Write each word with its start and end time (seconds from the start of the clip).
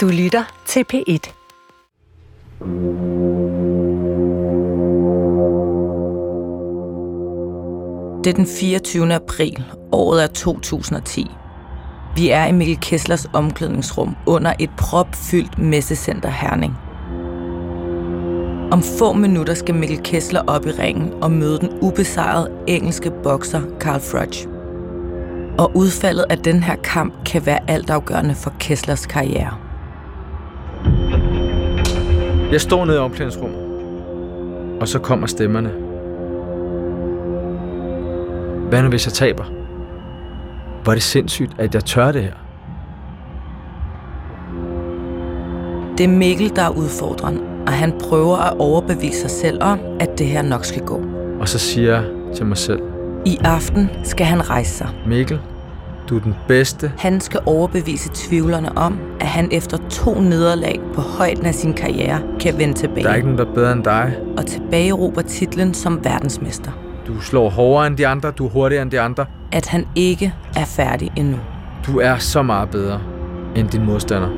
Du 0.00 0.08
lytter 0.08 0.62
til 0.66 0.84
P1. 0.92 1.32
Det 8.24 8.30
er 8.30 8.34
den 8.34 8.46
24. 8.46 9.14
april. 9.14 9.64
Året 9.92 10.22
er 10.22 10.26
2010. 10.26 11.26
Vi 12.16 12.30
er 12.30 12.46
i 12.46 12.52
Mikkel 12.52 12.78
Kesslers 12.80 13.26
omklædningsrum 13.32 14.16
under 14.26 14.52
et 14.58 14.70
propfyldt 14.78 15.58
messecenter 15.58 16.30
Herning. 16.30 16.74
Om 18.72 18.82
få 18.98 19.12
minutter 19.12 19.54
skal 19.54 19.74
Mikkel 19.74 20.02
Kessler 20.02 20.42
op 20.46 20.66
i 20.66 20.70
ringen 20.70 21.22
og 21.22 21.30
møde 21.30 21.58
den 21.58 21.78
ubesejrede 21.80 22.50
engelske 22.66 23.10
bokser 23.22 23.62
Carl 23.80 24.00
Froch. 24.00 24.48
Og 25.58 25.76
udfaldet 25.76 26.24
af 26.30 26.38
den 26.38 26.62
her 26.62 26.76
kamp 26.76 27.24
kan 27.26 27.46
være 27.46 27.70
altafgørende 27.70 28.34
for 28.34 28.54
Kesslers 28.60 29.06
karriere. 29.06 29.69
Jeg 32.52 32.60
står 32.60 32.84
nede 32.84 32.96
i 32.96 33.00
omklædningsrummet, 33.00 33.60
og 34.80 34.88
så 34.88 34.98
kommer 34.98 35.26
stemmerne. 35.26 35.70
Hvad 38.68 38.82
nu, 38.82 38.88
hvis 38.88 39.06
jeg 39.06 39.12
taber? 39.12 39.44
Hvor 40.82 40.92
er 40.92 40.96
det 40.96 41.02
sindssygt, 41.02 41.52
at 41.58 41.74
jeg 41.74 41.84
tør 41.84 42.12
det 42.12 42.22
her. 42.22 42.32
Det 45.98 46.04
er 46.04 46.08
Mikkel, 46.08 46.56
der 46.56 46.62
er 46.62 46.70
udfordreren, 46.70 47.40
og 47.66 47.72
han 47.72 47.92
prøver 48.00 48.36
at 48.36 48.58
overbevise 48.58 49.20
sig 49.20 49.30
selv 49.30 49.62
om, 49.62 49.78
at 50.00 50.18
det 50.18 50.26
her 50.26 50.42
nok 50.42 50.64
skal 50.64 50.82
gå. 50.82 51.02
Og 51.40 51.48
så 51.48 51.58
siger 51.58 51.94
jeg 51.94 52.04
til 52.34 52.46
mig 52.46 52.56
selv, 52.56 52.80
I 53.26 53.38
aften 53.44 53.90
skal 54.04 54.26
han 54.26 54.50
rejse 54.50 54.70
sig. 54.70 54.88
Mikkel, 55.06 55.40
du 56.10 56.16
er 56.16 56.20
den 56.20 56.34
bedste. 56.48 56.92
Han 56.98 57.20
skal 57.20 57.40
overbevise 57.46 58.10
tvivlerne 58.14 58.78
om, 58.78 58.98
at 59.20 59.26
han 59.26 59.48
efter 59.52 59.78
to 59.90 60.20
nederlag 60.20 60.80
på 60.94 61.00
højden 61.00 61.46
af 61.46 61.54
sin 61.54 61.72
karriere 61.72 62.20
kan 62.40 62.58
vende 62.58 62.74
tilbage 62.74 63.04
Der 63.04 63.10
er 63.10 63.14
ikke 63.14 63.28
nogen, 63.28 63.38
der 63.38 63.50
er 63.50 63.54
bedre 63.54 63.72
end 63.72 63.84
dig. 63.84 64.16
og 64.36 64.46
tilbagerobre 64.46 65.22
titlen 65.22 65.74
som 65.74 66.04
verdensmester. 66.04 66.70
Du 67.06 67.20
slår 67.20 67.50
hårdere 67.50 67.86
end 67.86 67.96
de 67.96 68.06
andre, 68.06 68.30
du 68.30 68.46
er 68.46 68.50
hurtigere 68.50 68.82
end 68.82 68.90
de 68.90 69.00
andre. 69.00 69.26
At 69.52 69.66
han 69.66 69.86
ikke 69.94 70.34
er 70.56 70.64
færdig 70.64 71.10
endnu. 71.16 71.36
Du 71.86 71.98
er 71.98 72.16
så 72.16 72.42
meget 72.42 72.70
bedre 72.70 73.00
end 73.56 73.68
din 73.68 73.84
modstander. 73.86 74.28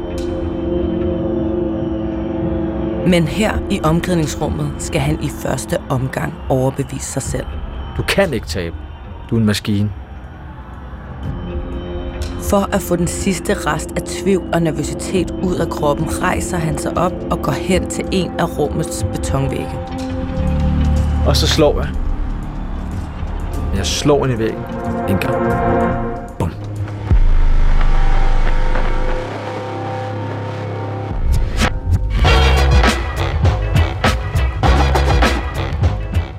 Men 3.09 3.27
her 3.27 3.59
i 3.71 3.81
omklædningsrummet 3.83 4.71
skal 4.79 5.01
han 5.01 5.23
i 5.23 5.29
første 5.29 5.77
omgang 5.89 6.35
overbevise 6.49 7.07
sig 7.07 7.23
selv. 7.23 7.47
Du 7.97 8.03
kan 8.03 8.35
ikke 8.35 8.47
tabe. 8.47 8.77
Du 9.31 9.35
er 9.37 9.41
en 9.41 9.47
maskine. 9.47 9.91
For 12.43 12.75
at 12.75 12.83
få 12.83 12.97
den 12.97 13.07
sidste 13.07 13.55
rest 13.55 13.91
af 13.97 14.03
tvivl 14.03 14.51
og 14.53 14.63
nervøsitet 14.63 15.31
ud 15.31 15.55
af 15.57 15.69
kroppen, 15.69 16.23
rejser 16.23 16.57
han 16.57 16.79
sig 16.79 16.99
op 16.99 17.13
og 17.31 17.43
går 17.43 17.53
hen 17.53 17.91
til 17.91 18.05
en 18.13 18.31
af 18.31 18.59
rummets 18.59 19.07
betonvægge. 19.13 19.79
Og 21.27 21.37
så 21.37 21.47
slår 21.47 21.81
jeg. 21.81 21.89
Jeg 23.77 23.87
slår 23.87 24.27
ind 24.27 24.35
i 24.35 24.39
væggen. 24.39 24.63
En 25.09 25.19
gang. 25.19 25.53
Bum. 26.39 26.53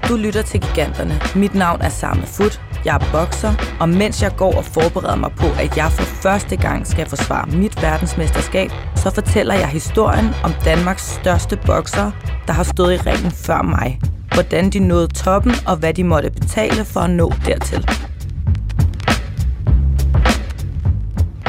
Du 0.10 0.16
lytter 0.16 0.42
til 0.42 0.62
Giganterne. 0.62 1.14
Mit 1.36 1.56
navn 1.56 1.82
er 1.82 1.90
Samme 1.90 2.24
Fut. 2.26 2.73
Jeg 2.86 2.96
er 2.96 3.12
bokser, 3.12 3.54
og 3.80 3.90
mens 3.90 4.22
jeg 4.22 4.32
går 4.38 4.58
og 4.58 4.66
forbereder 4.66 5.16
mig 5.16 5.32
på, 5.38 5.46
at 5.60 5.78
jeg 5.78 5.92
for 5.92 6.04
første 6.04 6.56
gang 6.56 6.88
skal 6.88 7.10
forsvare 7.10 7.48
mit 7.48 7.82
verdensmesterskab, 7.82 8.70
så 8.96 9.12
fortæller 9.14 9.54
jeg 9.54 9.68
historien 9.68 10.28
om 10.44 10.52
Danmarks 10.66 11.10
største 11.22 11.60
bokser, 11.66 12.12
der 12.48 12.54
har 12.54 12.64
stået 12.64 12.94
i 12.94 12.98
ringen 12.98 13.32
før 13.32 13.62
mig. 13.62 14.00
Hvordan 14.34 14.70
de 14.70 14.80
nåede 14.80 15.08
toppen, 15.08 15.54
og 15.68 15.78
hvad 15.78 15.94
de 15.94 16.04
måtte 16.04 16.30
betale 16.30 16.86
for 16.86 17.00
at 17.00 17.10
nå 17.10 17.34
dertil. 17.46 17.90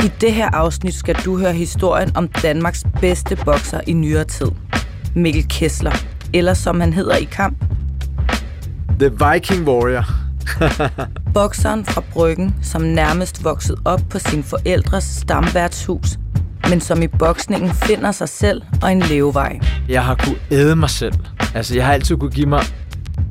I 0.05 0.11
det 0.21 0.33
her 0.33 0.51
afsnit 0.53 0.95
skal 0.95 1.15
du 1.15 1.39
høre 1.39 1.53
historien 1.53 2.16
om 2.16 2.28
Danmarks 2.28 2.84
bedste 3.01 3.37
bokser 3.45 3.81
i 3.87 3.93
nyere 3.93 4.25
tid. 4.25 4.51
Mikkel 5.15 5.49
Kessler, 5.49 6.05
eller 6.33 6.55
som 6.55 6.81
han 6.81 6.93
hedder 6.93 7.16
i 7.16 7.25
kamp, 7.25 7.65
The 8.99 9.11
Viking 9.11 9.69
Warrior. 9.69 10.14
Bokseren 11.34 11.84
fra 11.84 12.03
Bryggen, 12.12 12.55
som 12.62 12.82
nærmest 12.82 13.44
voksede 13.44 13.78
op 13.84 14.00
på 14.10 14.19
sin 14.19 14.43
forældres 14.44 15.05
stamværtshus, 15.05 16.19
men 16.69 16.81
som 16.81 17.03
i 17.03 17.06
boksningen 17.06 17.71
finder 17.75 18.12
sig 18.12 18.28
selv 18.28 18.62
og 18.83 18.93
en 18.93 19.00
levevej. 19.00 19.59
Jeg 19.88 20.04
har 20.04 20.15
kunne 20.15 20.37
æde 20.50 20.77
mig 20.77 20.91
selv. 20.91 21.15
Altså, 21.54 21.75
jeg 21.75 21.87
har 21.87 21.93
altid 21.93 22.16
kunne 22.16 22.31
give 22.31 22.47
mig 22.47 22.62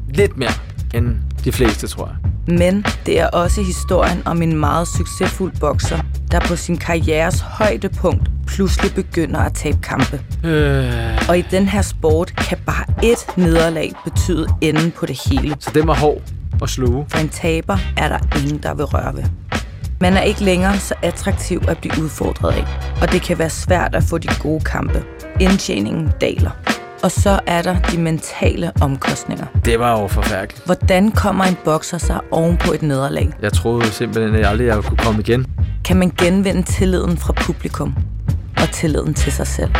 lidt 0.10 0.38
mere 0.38 0.52
end 0.94 1.16
de 1.44 1.52
fleste, 1.52 1.88
tror 1.88 2.06
jeg. 2.08 2.16
Men 2.58 2.86
det 3.06 3.20
er 3.20 3.28
også 3.28 3.62
historien 3.64 4.22
om 4.26 4.42
en 4.42 4.58
meget 4.58 4.88
succesfuld 4.88 5.52
bokser, 5.60 6.00
der 6.32 6.40
på 6.40 6.56
sin 6.56 6.78
karrieres 6.78 7.40
højdepunkt 7.40 8.30
pludselig 8.48 8.94
begynder 8.96 9.40
at 9.40 9.54
tabe 9.54 9.78
kampe. 9.84 10.22
Øh, 10.44 11.30
Og 11.30 11.38
i 11.38 11.42
den 11.52 11.68
her 11.68 11.82
sport 11.82 12.34
kan 12.36 12.58
bare 12.66 12.86
ét 13.04 13.34
nederlag 13.42 13.94
betyde 14.04 14.48
enden 14.62 14.92
på 14.92 15.06
det 15.06 15.20
hele. 15.30 15.56
så 15.60 15.72
det 15.74 15.88
var 15.88 15.94
hård 15.96 16.22
og 16.64 16.70
sluge. 16.70 17.06
For 17.10 17.18
en 17.18 17.30
taber 17.30 17.78
er 17.98 18.08
der 18.08 18.40
ingen, 18.42 18.58
der 18.64 18.74
vil 18.74 18.86
røre 18.86 19.16
ved. 19.16 19.24
Man 20.02 20.14
er 20.14 20.22
ikke 20.22 20.44
længere 20.44 20.78
så 20.78 20.94
attraktiv 21.02 21.62
at 21.68 21.78
blive 21.78 21.94
udfordret 22.04 22.52
af, 22.52 22.66
og 23.02 23.12
det 23.12 23.22
kan 23.22 23.40
være 23.40 23.50
svært 23.50 23.96
at 23.96 24.04
få 24.04 24.18
de 24.18 24.28
gode 24.42 24.64
kampe. 24.64 25.04
Indtjeningen 25.40 26.12
daler. 26.22 26.52
Og 27.04 27.12
så 27.12 27.40
er 27.48 27.62
der 27.62 27.80
de 27.80 27.98
mentale 27.98 28.72
omkostninger. 28.82 29.46
Det 29.66 29.80
var 29.80 30.02
jo 30.02 30.08
forfærdeligt. 30.08 30.66
Hvordan 30.66 31.12
kommer 31.12 31.44
en 31.44 31.58
bokser 31.66 31.98
sig 31.98 32.20
oven 32.32 32.58
på 32.58 32.74
et 32.74 32.82
nederlag? 32.82 33.30
Jeg 33.42 33.54
troede 33.54 33.86
simpelthen, 33.86 34.36
at 34.36 34.42
jeg 34.42 34.50
aldrig 34.50 34.68
jeg 34.68 34.84
kunne 34.84 34.98
komme 34.98 35.20
igen. 35.22 35.46
Kan 35.86 35.98
man 35.98 36.12
genvinde 36.18 36.64
tilliden 36.64 37.18
fra 37.18 37.34
publikum 37.34 37.96
og 38.58 38.70
tilliden 38.72 39.14
til 39.14 39.32
sig 39.32 39.48
selv? 39.48 39.72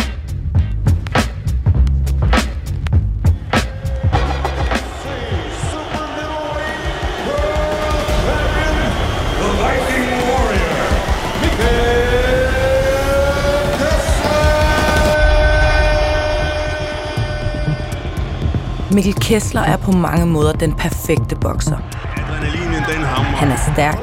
Mikkel 18.94 19.14
Kessler 19.14 19.62
er 19.62 19.78
på 19.78 19.92
mange 19.92 20.26
måder 20.26 20.52
den 20.54 20.74
perfekte 20.74 21.36
bokser. 21.36 21.78
Adrenalinen 22.18 22.74
den 22.74 23.04
hammer. 23.06 23.38
Han 23.38 23.52
er 23.52 23.58
stærk. 23.74 23.98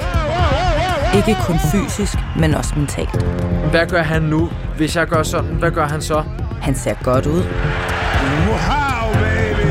Ikke 1.16 1.36
kun 1.42 1.58
fysisk, 1.72 2.18
men 2.38 2.54
også 2.54 2.72
mentalt. 2.76 3.22
Hvad 3.70 3.86
gør 3.86 4.02
han 4.02 4.22
nu? 4.22 4.48
Hvis 4.76 4.96
jeg 4.96 5.06
gør 5.06 5.22
sådan, 5.22 5.50
hvad 5.50 5.70
gør 5.70 5.86
han 5.86 6.02
så? 6.02 6.22
Han 6.62 6.74
ser 6.74 6.94
godt 7.02 7.26
ud, 7.26 7.42
Wow, 8.48 9.12
baby. 9.14 9.68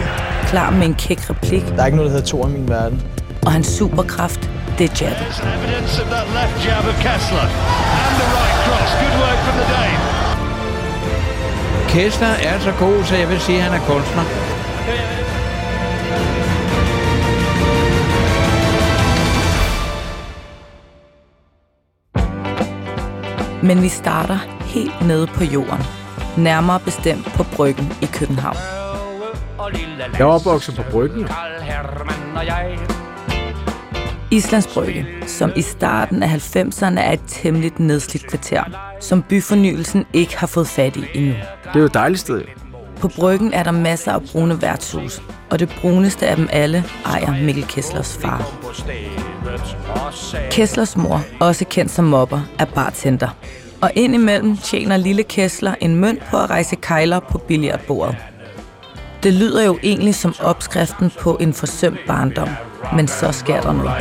klar 0.47 0.71
med 0.71 0.87
en 0.87 0.93
kæk 0.93 1.29
replik, 1.29 1.65
Der 1.75 1.81
er 1.81 1.85
ikke 1.85 1.95
noget, 1.97 2.11
der 2.11 2.17
hedder 2.17 2.29
to 2.31 2.47
i 2.47 2.51
min 2.51 2.69
verden. 2.69 3.01
og 3.45 3.51
hans 3.51 3.67
superkraft, 3.67 4.49
det 4.77 4.85
er 4.91 5.05
jabben. 5.05 5.25
Evidence 5.25 6.01
of 6.03 6.07
that 6.09 6.27
left 6.37 6.67
jab 6.67 6.83
of 6.91 6.95
Kessler. 7.05 7.45
And 8.05 8.13
the 8.21 8.27
right 8.37 8.57
cross. 8.65 8.91
Good 9.01 9.15
work 9.23 9.39
from 9.45 9.55
the 9.61 9.67
Dane. 9.75 10.03
Kessler 11.89 12.27
er 12.27 12.59
så 12.59 12.71
god, 12.79 13.03
så 13.03 13.15
jeg 13.15 13.29
vil 13.29 13.39
sige, 13.39 13.57
at 13.57 13.63
han 13.63 13.73
er 13.81 13.85
kunstner. 13.85 14.23
Men 23.63 23.81
vi 23.81 23.89
starter 23.89 24.37
helt 24.61 25.07
nede 25.07 25.27
på 25.27 25.43
jorden. 25.43 25.83
Nærmere 26.37 26.79
bestemt 26.79 27.25
på 27.25 27.43
Bryggen 27.55 27.93
i 28.01 28.05
København. 28.05 28.57
Jeg 30.17 30.27
var 30.27 30.33
opvokset 30.33 30.75
på 30.75 30.83
bryggen. 30.91 31.27
Islands 34.31 34.67
Brygge, 34.73 35.05
som 35.27 35.51
i 35.55 35.61
starten 35.61 36.23
af 36.23 36.55
90'erne 36.55 36.99
er 36.99 37.11
et 37.11 37.21
temmelig 37.27 37.71
nedslidt 37.77 38.27
kvarter, 38.27 38.63
som 39.01 39.23
byfornyelsen 39.23 40.05
ikke 40.13 40.37
har 40.37 40.47
fået 40.47 40.67
fat 40.67 40.95
i 40.95 41.05
endnu. 41.13 41.33
Det 41.63 41.75
er 41.75 41.79
jo 41.79 41.85
et 41.85 41.93
dejligt 41.93 42.21
sted. 42.21 42.41
På 42.99 43.07
Bryggen 43.07 43.53
er 43.53 43.63
der 43.63 43.71
masser 43.71 44.11
af 44.11 44.21
brune 44.31 44.61
værtshus, 44.61 45.21
og 45.49 45.59
det 45.59 45.69
bruneste 45.81 46.27
af 46.27 46.35
dem 46.35 46.49
alle 46.51 46.83
ejer 47.05 47.43
Mikkel 47.43 47.67
Kesslers 47.67 48.17
far. 48.17 48.51
Kesslers 50.51 50.97
mor, 50.97 51.21
også 51.39 51.65
kendt 51.65 51.91
som 51.91 52.05
mobber, 52.05 52.41
er 52.59 52.65
bartender. 52.65 53.29
Og 53.81 53.91
indimellem 53.95 54.57
tjener 54.57 54.97
lille 54.97 55.23
Kessler 55.23 55.75
en 55.81 55.95
mønt 55.95 56.23
på 56.29 56.37
at 56.37 56.49
rejse 56.49 56.75
kejler 56.75 57.19
på 57.19 57.37
billiardbordet. 57.37 58.15
Det 59.23 59.33
lyder 59.33 59.65
jo 59.65 59.79
egentlig 59.83 60.15
som 60.15 60.33
opskriften 60.43 61.11
på 61.19 61.37
en 61.41 61.53
forsømt 61.53 61.99
barndom, 62.07 62.49
men 62.95 63.07
så 63.07 63.31
sker 63.31 63.61
der 63.61 63.73
noget. 63.73 63.91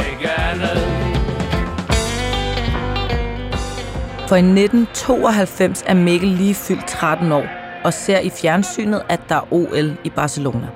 For 4.29 4.37
i 4.37 4.39
1992 4.39 5.85
er 5.87 5.95
Mikkel 5.95 6.29
lige 6.29 6.55
fyldt 6.55 6.87
13 6.87 7.33
år 7.33 7.68
og 7.89 7.95
ser 7.95 8.19
i 8.19 8.31
fjernsynet, 8.31 9.03
at 9.09 9.21
der 9.29 9.35
er 9.35 9.53
OL 9.53 9.97
i 10.05 10.11
Barcelona. 10.11 10.67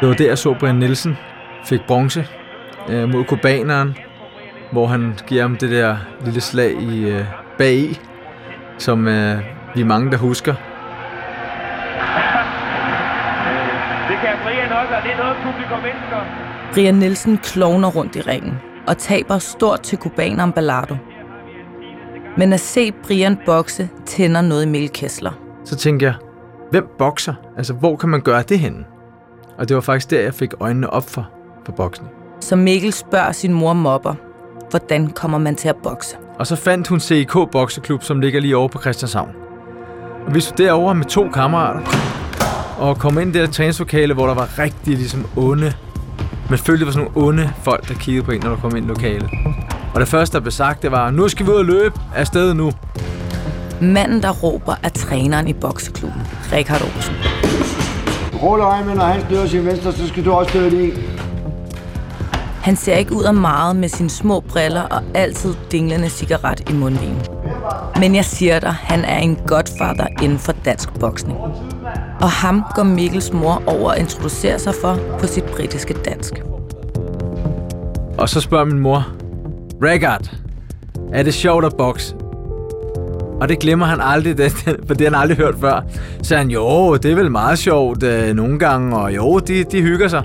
Det 0.00 0.08
var 0.08 0.14
der, 0.14 0.28
jeg 0.28 0.38
så 0.38 0.54
Brian 0.54 0.74
Nielsen 0.74 1.18
fik 1.64 1.80
bronze 1.86 2.26
øh, 2.88 3.08
mod 3.08 3.24
kubaneren, 3.24 3.96
hvor 4.72 4.86
han 4.86 5.18
giver 5.26 5.42
ham 5.42 5.56
det 5.56 5.70
der 5.70 5.96
lille 6.24 6.40
slag 6.40 6.72
i 6.72 7.08
øh, 7.08 7.24
bagi, 7.58 8.00
som 8.78 9.08
øh, 9.08 9.38
vi 9.74 9.80
er 9.80 9.84
mange, 9.84 10.10
der 10.10 10.16
husker. 10.16 10.54
Det 14.08 14.16
kan 14.22 14.30
Brian 14.44 14.72
også, 14.72 14.94
og 14.96 15.02
det 15.02 15.12
er 15.12 15.16
noget, 15.16 15.36
publikum 15.42 15.78
elsker. 15.78 16.24
Brian 16.74 16.94
Nielsen 16.94 17.38
klovner 17.38 17.88
rundt 17.88 18.16
i 18.16 18.20
ringen 18.20 18.60
og 18.86 18.98
taber 18.98 19.38
stort 19.38 19.80
til 19.80 19.98
kubaneren 19.98 20.52
Ballado. 20.52 20.96
Men 22.36 22.52
at 22.52 22.60
se 22.60 22.92
Brian 22.92 23.38
bokse 23.46 23.88
tænder 24.06 24.40
noget 24.40 24.76
i 24.76 24.86
Kessler. 24.86 25.32
Så 25.64 25.76
tænkte 25.76 26.06
jeg, 26.06 26.14
hvem 26.70 26.88
bokser? 26.98 27.34
Altså, 27.56 27.72
hvor 27.72 27.96
kan 27.96 28.08
man 28.08 28.20
gøre 28.20 28.42
det 28.42 28.58
henne? 28.58 28.84
Og 29.58 29.68
det 29.68 29.74
var 29.74 29.80
faktisk 29.80 30.10
der, 30.10 30.20
jeg 30.20 30.34
fik 30.34 30.50
øjnene 30.60 30.90
op 30.90 31.10
for, 31.10 31.28
for 31.64 31.72
boksning. 31.72 32.10
Så 32.40 32.56
Mikkel 32.56 32.92
spørger 32.92 33.32
sin 33.32 33.52
mor 33.52 33.72
mobber, 33.72 34.14
hvordan 34.70 35.10
kommer 35.10 35.38
man 35.38 35.56
til 35.56 35.68
at 35.68 35.76
bokse? 35.76 36.16
Og 36.38 36.46
så 36.46 36.56
fandt 36.56 36.88
hun 36.88 37.00
CIK 37.00 37.32
Bokseklub, 37.52 38.02
som 38.02 38.20
ligger 38.20 38.40
lige 38.40 38.56
over 38.56 38.68
på 38.68 38.80
Christianshavn. 38.80 39.30
Og 40.26 40.34
vi 40.34 40.40
stod 40.40 40.56
derovre 40.56 40.94
med 40.94 41.04
to 41.04 41.28
kammerater, 41.28 41.80
og 42.78 42.98
kom 42.98 43.18
ind 43.18 43.36
i 43.36 43.38
det 43.38 43.46
der 43.46 43.52
træningslokale, 43.52 44.14
hvor 44.14 44.26
der 44.26 44.34
var 44.34 44.58
rigtig 44.58 44.94
ligesom 44.96 45.26
onde. 45.36 45.72
Man 46.50 46.58
følte, 46.58 46.78
det 46.78 46.86
var 46.86 46.92
sådan 46.92 47.10
nogle 47.14 47.28
onde 47.28 47.50
folk, 47.62 47.88
der 47.88 47.94
kiggede 47.94 48.24
på 48.24 48.30
en, 48.32 48.40
når 48.40 48.50
der 48.50 48.56
kom 48.56 48.76
ind 48.76 48.86
i 48.86 48.88
lokalet. 48.88 49.30
Og 49.94 50.00
det 50.00 50.08
første, 50.08 50.36
der 50.36 50.40
blev 50.40 50.50
sagt, 50.52 50.82
det 50.82 50.90
var, 50.90 51.10
nu 51.10 51.28
skal 51.28 51.46
vi 51.46 51.50
ud 51.50 51.56
og 51.56 51.64
løbe 51.64 52.00
afsted 52.14 52.54
nu. 52.54 52.72
Manden, 53.80 54.22
der 54.22 54.30
råber, 54.30 54.74
er 54.82 54.88
træneren 54.88 55.48
i 55.48 55.52
bokseklubben, 55.52 56.22
Richard 56.52 56.82
Olsen. 56.82 57.14
Rulle 58.42 58.64
øjnene, 58.64 58.94
når 58.94 59.04
han 59.04 59.20
støder 59.20 59.46
sin 59.46 59.66
venstre, 59.66 59.92
så 59.92 60.08
skal 60.08 60.24
du 60.24 60.32
også 60.32 60.50
støde 60.50 60.70
det. 60.70 60.92
Han 62.62 62.76
ser 62.76 62.96
ikke 62.96 63.14
ud 63.14 63.24
af 63.24 63.34
meget 63.34 63.76
med 63.76 63.88
sine 63.88 64.10
små 64.10 64.40
briller 64.40 64.82
og 64.82 65.02
altid 65.14 65.54
dinglende 65.72 66.08
cigaret 66.08 66.70
i 66.70 66.72
mundvinen. 66.72 67.20
Men 68.00 68.14
jeg 68.14 68.24
siger 68.24 68.60
dig, 68.60 68.72
han 68.72 69.04
er 69.04 69.18
en 69.18 69.36
godfather 69.46 70.06
inden 70.22 70.38
for 70.38 70.52
dansk 70.52 70.94
boksning. 71.00 71.38
Og 72.20 72.30
ham 72.30 72.64
går 72.74 72.82
Mikkels 72.82 73.32
mor 73.32 73.62
over 73.66 73.90
at 73.90 73.98
introducere 73.98 74.58
sig 74.58 74.74
for 74.74 74.98
på 75.18 75.26
sit 75.26 75.44
britiske 75.44 75.94
dansk. 75.94 76.32
Og 78.18 78.28
så 78.28 78.40
spørger 78.40 78.64
min 78.64 78.78
mor, 78.78 79.06
Regard, 79.82 80.30
er 81.12 81.22
det 81.22 81.34
sjovt 81.34 81.64
at 81.64 81.76
bokse? 81.76 82.14
Og 83.40 83.48
det 83.48 83.58
glemmer 83.58 83.86
han 83.86 83.98
aldrig, 84.00 84.38
det, 84.38 84.52
for 84.86 84.94
det 84.94 85.00
har 85.00 85.16
han 85.16 85.22
aldrig 85.22 85.36
hørt 85.38 85.54
før. 85.60 85.80
Så 86.22 86.36
han, 86.36 86.50
jo, 86.50 86.96
det 86.96 87.10
er 87.10 87.14
vel 87.14 87.30
meget 87.30 87.58
sjovt 87.58 88.02
øh, 88.02 88.34
nogle 88.34 88.58
gange, 88.58 88.96
og 88.96 89.14
jo, 89.16 89.38
de, 89.38 89.64
de 89.64 89.82
hygger 89.82 90.08
sig. 90.08 90.22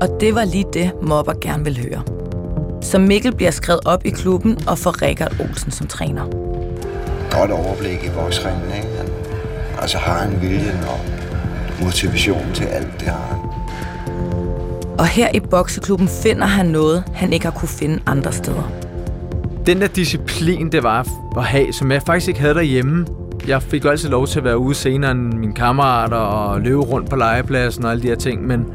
Og 0.00 0.08
det 0.20 0.34
var 0.34 0.44
lige 0.44 0.66
det, 0.72 0.90
mobber 1.02 1.32
gerne 1.40 1.64
vil 1.64 1.78
høre. 1.78 2.02
Så 2.82 2.98
Mikkel 2.98 3.34
bliver 3.34 3.50
skrevet 3.50 3.80
op 3.84 4.04
i 4.04 4.10
klubben 4.10 4.58
og 4.68 4.78
får 4.78 5.02
Richard 5.02 5.32
Olsen 5.40 5.70
som 5.70 5.86
træner. 5.86 6.24
Godt 7.30 7.50
overblik 7.50 8.04
i 8.04 8.10
boksringen, 8.16 8.62
ikke? 8.76 8.88
Han, 8.98 9.21
altså 9.82 9.98
har 9.98 10.18
han 10.18 10.42
viljen 10.42 10.78
og 10.88 11.00
motivation 11.84 12.46
til 12.54 12.64
alt, 12.64 13.00
det 13.00 13.08
har 13.08 13.26
han. 13.30 13.38
Og 14.98 15.06
her 15.06 15.28
i 15.34 15.40
bokseklubben 15.40 16.08
finder 16.08 16.46
han 16.46 16.66
noget, 16.66 17.04
han 17.14 17.32
ikke 17.32 17.46
har 17.46 17.52
kunne 17.52 17.68
finde 17.68 18.00
andre 18.06 18.32
steder. 18.32 18.70
Den 19.66 19.80
der 19.80 19.86
disciplin, 19.86 20.72
det 20.72 20.82
var 20.82 21.06
at 21.36 21.44
have, 21.44 21.72
som 21.72 21.92
jeg 21.92 22.02
faktisk 22.02 22.28
ikke 22.28 22.40
havde 22.40 22.54
derhjemme. 22.54 23.06
Jeg 23.48 23.62
fik 23.62 23.84
jo 23.84 23.90
altid 23.90 24.08
lov 24.08 24.26
til 24.26 24.38
at 24.38 24.44
være 24.44 24.58
ude 24.58 24.74
senere 24.74 25.10
end 25.10 25.32
mine 25.32 25.54
kammerater 25.54 26.16
og 26.16 26.60
løbe 26.60 26.80
rundt 26.80 27.10
på 27.10 27.16
legepladsen 27.16 27.84
og 27.84 27.90
alle 27.90 28.02
de 28.02 28.08
her 28.08 28.16
ting, 28.16 28.46
men 28.46 28.66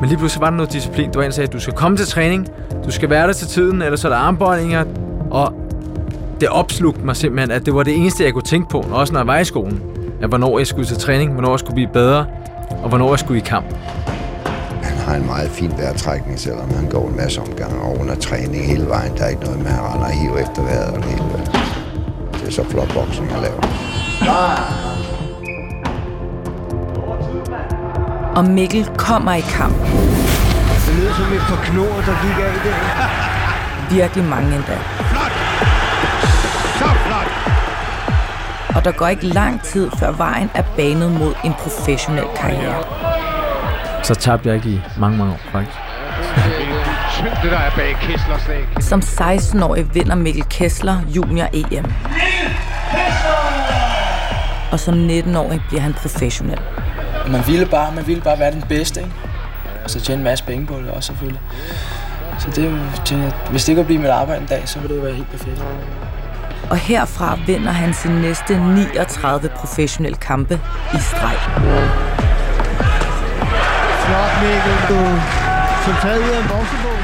men 0.00 0.08
lige 0.08 0.18
pludselig 0.18 0.40
var 0.40 0.50
der 0.50 0.56
noget 0.56 0.72
disciplin. 0.72 1.10
Du 1.10 1.18
var 1.18 1.24
en, 1.24 1.30
der 1.30 1.34
sagde, 1.34 1.48
at 1.48 1.52
du 1.52 1.60
skal 1.60 1.74
komme 1.74 1.96
til 1.96 2.06
træning, 2.06 2.48
du 2.84 2.90
skal 2.90 3.10
være 3.10 3.26
der 3.26 3.32
til 3.32 3.46
tiden, 3.46 3.82
eller 3.82 3.96
så 3.96 4.08
er 4.08 4.12
der 4.12 4.18
armbøjninger. 4.18 4.84
Og 5.30 5.52
det 6.40 6.48
opslugte 6.48 7.04
mig 7.04 7.16
simpelthen, 7.16 7.50
at 7.50 7.66
det 7.66 7.74
var 7.74 7.82
det 7.82 7.96
eneste, 7.96 8.24
jeg 8.24 8.32
kunne 8.32 8.42
tænke 8.42 8.68
på, 8.68 8.84
også 8.92 9.12
når 9.12 9.20
jeg 9.20 9.26
var 9.26 9.38
i 9.38 9.44
skolen. 9.44 9.80
At 10.22 10.28
hvornår 10.28 10.58
jeg 10.58 10.66
skulle 10.66 10.86
til 10.86 10.98
træning, 10.98 11.32
hvornår 11.32 11.50
jeg 11.50 11.58
skulle 11.58 11.74
blive 11.74 11.88
bedre, 11.92 12.26
og 12.82 12.88
hvornår 12.88 13.10
jeg 13.10 13.18
skulle 13.18 13.40
i 13.40 13.44
kamp. 13.44 13.66
Han 14.82 14.98
har 14.98 15.14
en 15.14 15.26
meget 15.26 15.50
fin 15.50 15.72
vejrtrækning, 15.78 16.38
selvom 16.40 16.70
han 16.74 16.88
går 16.90 17.08
en 17.08 17.16
masse 17.16 17.40
omgange 17.40 17.80
og 17.80 18.00
under 18.00 18.14
træning 18.14 18.66
hele 18.66 18.86
vejen. 18.88 19.12
Der 19.16 19.24
er 19.24 19.28
ikke 19.28 19.44
noget 19.44 19.58
med, 19.58 19.66
at 19.66 19.72
han 19.72 19.84
render 19.84 20.06
og 20.06 20.12
hiver 20.12 20.38
efter 20.38 20.62
vejret 20.62 20.94
og 20.94 21.02
det 21.02 21.04
hele. 21.04 21.22
Det 22.32 22.48
er 22.48 22.50
så 22.50 22.64
flot 22.70 22.94
boksning, 22.94 23.32
han 23.32 23.42
laver. 23.42 23.62
Og 28.36 28.44
Mikkel 28.44 28.90
kommer 28.96 29.32
i 29.32 29.40
kamp. 29.40 29.76
Det 30.86 30.94
lyder 30.98 31.14
som 31.14 31.32
et 31.32 31.40
par 31.48 31.60
knor, 31.64 31.94
der 32.06 32.14
gik 32.22 32.36
af 32.44 32.52
der. 32.64 33.94
Virkelig 33.94 34.24
mange 34.24 34.56
endda. 34.56 34.78
Så 36.78 36.88
flot! 37.06 37.45
Og 38.76 38.84
der 38.84 38.92
går 38.92 39.06
ikke 39.06 39.26
lang 39.26 39.62
tid, 39.62 39.90
før 39.98 40.12
vejen 40.12 40.50
er 40.54 40.62
banet 40.76 41.12
mod 41.12 41.34
en 41.44 41.54
professionel 41.54 42.24
karriere. 42.36 42.84
Så 44.02 44.14
tabte 44.14 44.48
jeg 44.48 44.56
ikke 44.56 44.68
i 44.68 44.80
mange, 44.98 45.18
mange 45.18 45.32
år, 45.32 45.38
faktisk. 45.52 45.78
Synd, 47.10 47.28
det 47.42 47.50
der 47.50 47.58
er 47.58 47.70
bag 47.76 47.96
Kesslers 48.00 48.48
læg. 48.48 48.64
Som 48.80 49.00
16-årig 49.00 49.94
vinder 49.94 50.14
Mikkel 50.14 50.44
Kessler 50.50 50.96
junior 51.08 51.48
EM. 51.52 51.92
Og 54.72 54.80
som 54.80 54.94
19-årig 54.94 55.60
bliver 55.68 55.82
han 55.82 55.94
professionel. 55.94 56.60
Man 57.28 57.46
ville 57.46 57.66
bare, 57.66 57.92
man 57.94 58.06
ville 58.06 58.22
bare 58.22 58.38
være 58.38 58.52
den 58.52 58.64
bedste, 58.68 59.00
ikke? 59.00 59.12
Og 59.84 59.90
så 59.90 60.00
tjene 60.00 60.18
en 60.18 60.24
masse 60.24 60.44
penge 60.44 60.66
på 60.66 60.74
det 60.74 60.90
også, 60.90 61.06
selvfølgelig. 61.06 61.40
Så 62.38 62.50
det 62.50 62.64
er 62.64 62.70
jo, 62.70 63.30
hvis 63.50 63.64
det 63.64 63.76
kunne 63.76 63.84
blive 63.84 64.00
mit 64.00 64.10
arbejde 64.10 64.40
en 64.40 64.46
dag, 64.46 64.62
så 64.64 64.78
ville 64.78 64.94
det 64.94 65.00
jo 65.00 65.06
være 65.06 65.14
helt 65.14 65.30
perfekt. 65.30 65.64
Og 66.70 66.76
herfra 66.76 67.38
vinder 67.46 67.72
han 67.72 67.94
sin 67.94 68.10
næste 68.10 68.58
39 68.58 69.48
professionelle 69.48 70.18
kampe 70.18 70.60
i 70.94 70.98
streg. 70.98 71.36
Flot, 74.04 74.32
Mikkel. 74.42 74.76
Du 74.88 75.20
som 75.84 75.94
taget 76.02 76.18
ud 76.18 76.30
af 76.30 76.42
en 76.42 76.48
boksebog. 76.48 76.98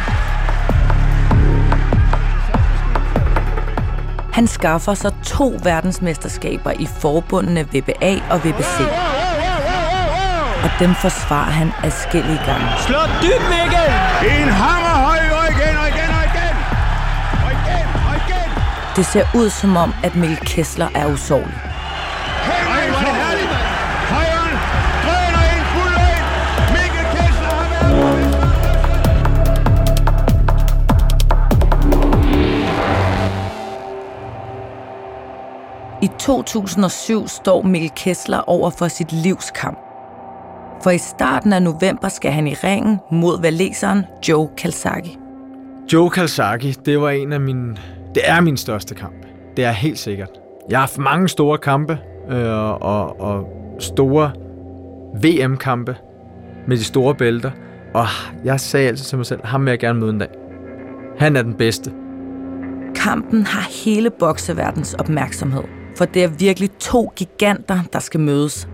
Han 4.32 4.46
skaffer 4.46 4.94
sig 4.94 5.12
to 5.24 5.58
verdensmesterskaber 5.62 6.70
i 6.70 6.88
forbundene 7.00 7.62
VBA 7.62 8.14
og 8.30 8.38
VBC. 8.44 8.80
Og 10.64 10.70
dem 10.80 10.94
forsvarer 10.94 11.50
han 11.50 11.72
adskillige 11.84 12.40
gange. 12.46 12.66
Slå 12.86 12.98
dybt, 13.22 13.44
Mikkel! 13.52 13.88
En 14.40 14.48
hammer 14.48 15.41
Det 18.96 19.06
ser 19.06 19.24
ud 19.34 19.50
som 19.50 19.76
om, 19.76 19.92
at 20.04 20.16
Mikkel 20.16 20.38
Kessler 20.38 20.88
er 20.94 21.12
usårlig. 21.12 21.54
I 36.02 36.08
2007 36.18 37.28
står 37.28 37.62
Mikkel 37.62 37.90
Kessler 37.96 38.38
over 38.38 38.70
for 38.70 38.88
sit 38.88 39.12
livs 39.12 39.50
kamp. 39.50 39.78
For 40.82 40.90
i 40.90 40.98
starten 40.98 41.52
af 41.52 41.62
november 41.62 42.08
skal 42.08 42.32
han 42.32 42.46
i 42.46 42.54
ringen 42.54 43.00
mod 43.10 43.40
valeseren 43.40 44.04
Joe 44.28 44.48
Kalsaki. 44.56 45.18
Joe 45.92 46.10
Kalsaki, 46.10 46.72
det 46.72 47.00
var 47.00 47.10
en 47.10 47.32
af 47.32 47.40
mine... 47.40 47.76
Det 48.14 48.22
er 48.24 48.40
min 48.40 48.56
største 48.56 48.94
kamp. 48.94 49.26
Det 49.56 49.64
er 49.64 49.70
helt 49.70 49.98
sikkert. 49.98 50.30
Jeg 50.70 50.78
har 50.78 50.82
haft 50.82 50.98
mange 50.98 51.28
store 51.28 51.58
kampe 51.58 51.98
øh, 52.30 52.70
og, 52.82 53.20
og 53.20 53.48
store 53.78 54.32
VM-kampe 55.22 55.96
med 56.66 56.76
de 56.76 56.84
store 56.84 57.14
bælter. 57.14 57.50
Og 57.94 58.06
jeg 58.44 58.60
sagde 58.60 58.88
altid 58.88 59.04
til 59.04 59.18
mig 59.18 59.26
selv, 59.26 59.40
ham 59.44 59.64
vil 59.64 59.70
jeg 59.70 59.78
gerne 59.78 60.00
møde 60.00 60.10
en 60.10 60.18
dag. 60.18 60.28
Han 61.18 61.36
er 61.36 61.42
den 61.42 61.54
bedste. 61.54 61.92
Kampen 62.94 63.46
har 63.46 63.84
hele 63.84 64.10
bokseverdens 64.10 64.94
opmærksomhed, 64.94 65.62
for 65.96 66.04
det 66.04 66.24
er 66.24 66.28
virkelig 66.28 66.70
to 66.70 67.12
giganter, 67.16 67.78
der 67.92 67.98
skal 67.98 68.20
mødes. 68.20 68.68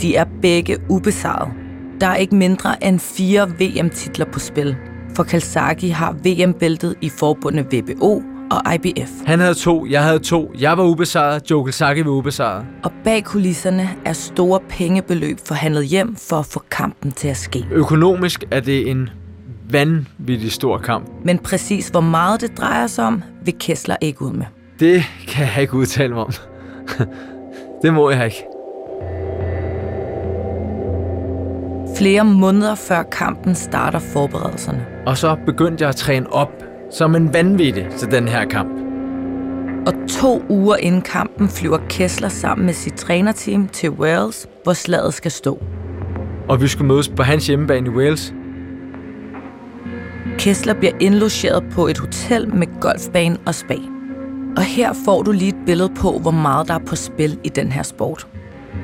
De 0.00 0.16
er 0.16 0.24
begge 0.42 0.76
ubesejret. 0.88 1.48
Der 2.00 2.06
er 2.06 2.16
ikke 2.16 2.34
mindre 2.34 2.84
end 2.84 2.98
fire 2.98 3.48
VM-titler 3.48 4.26
på 4.32 4.38
spil, 4.38 4.76
for 5.14 5.22
Kalsaki 5.22 5.88
har 5.88 6.12
VM-bæltet 6.12 6.94
i 7.00 7.08
forbundet 7.08 7.66
WBO 7.74 8.22
og 8.50 8.74
IBF. 8.74 9.10
Han 9.26 9.40
havde 9.40 9.54
to, 9.54 9.86
jeg 9.90 10.02
havde 10.04 10.18
to. 10.18 10.52
Jeg 10.58 10.78
var 10.78 10.84
ubesejret, 10.84 11.50
Joe 11.50 11.64
Kalsaki 11.64 12.04
var 12.04 12.10
ubesejret. 12.10 12.66
Og 12.84 12.92
bag 13.04 13.24
kulisserne 13.24 13.88
er 14.04 14.12
store 14.12 14.60
pengebeløb 14.68 15.38
forhandlet 15.44 15.86
hjem 15.86 16.16
for 16.16 16.36
at 16.36 16.46
få 16.46 16.62
kampen 16.70 17.12
til 17.12 17.28
at 17.28 17.36
ske. 17.36 17.66
Økonomisk 17.70 18.44
er 18.50 18.60
det 18.60 18.90
en 18.90 19.08
vanvittig 19.70 20.52
stor 20.52 20.78
kamp. 20.78 21.10
Men 21.24 21.38
præcis 21.38 21.88
hvor 21.88 22.00
meget 22.00 22.40
det 22.40 22.58
drejer 22.58 22.86
sig 22.86 23.04
om, 23.04 23.22
vil 23.44 23.54
Kessler 23.60 23.96
ikke 24.00 24.22
ud 24.22 24.32
med. 24.32 24.46
Det 24.80 25.02
kan 25.28 25.46
jeg 25.46 25.62
ikke 25.62 25.74
udtale 25.74 26.14
mig 26.14 26.22
om. 26.24 26.32
det 27.82 27.94
må 27.94 28.10
jeg 28.10 28.24
ikke. 28.24 28.44
Flere 31.96 32.24
måneder 32.24 32.74
før 32.74 33.02
kampen 33.02 33.54
starter 33.54 33.98
forberedelserne. 33.98 34.86
Og 35.06 35.16
så 35.16 35.36
begyndte 35.46 35.82
jeg 35.82 35.88
at 35.88 35.96
træne 35.96 36.32
op 36.32 36.65
som 36.90 37.16
en 37.16 37.34
vanvittig 37.34 37.86
til 37.98 38.10
den 38.10 38.28
her 38.28 38.44
kamp. 38.44 38.70
Og 39.86 39.94
to 40.08 40.42
uger 40.48 40.76
inden 40.76 41.02
kampen 41.02 41.48
flyver 41.48 41.78
Kessler 41.88 42.28
sammen 42.28 42.66
med 42.66 42.74
sit 42.74 42.94
trænerteam 42.94 43.68
til 43.68 43.90
Wales, 43.90 44.48
hvor 44.62 44.72
slaget 44.72 45.14
skal 45.14 45.30
stå. 45.30 45.62
Og 46.48 46.60
vi 46.60 46.68
skulle 46.68 46.88
mødes 46.88 47.08
på 47.08 47.22
hans 47.22 47.46
hjemmebane 47.46 47.86
i 47.86 47.90
Wales. 47.90 48.34
Kessler 50.38 50.74
bliver 50.74 50.92
indlogeret 51.00 51.64
på 51.72 51.86
et 51.86 51.98
hotel 51.98 52.54
med 52.54 52.80
golfbane 52.80 53.36
og 53.46 53.54
spa. 53.54 53.76
Og 54.56 54.62
her 54.62 54.92
får 55.04 55.22
du 55.22 55.32
lige 55.32 55.48
et 55.48 55.66
billede 55.66 55.92
på, 55.96 56.18
hvor 56.18 56.30
meget 56.30 56.68
der 56.68 56.74
er 56.74 56.84
på 56.86 56.96
spil 56.96 57.38
i 57.44 57.48
den 57.48 57.72
her 57.72 57.82
sport. 57.82 58.26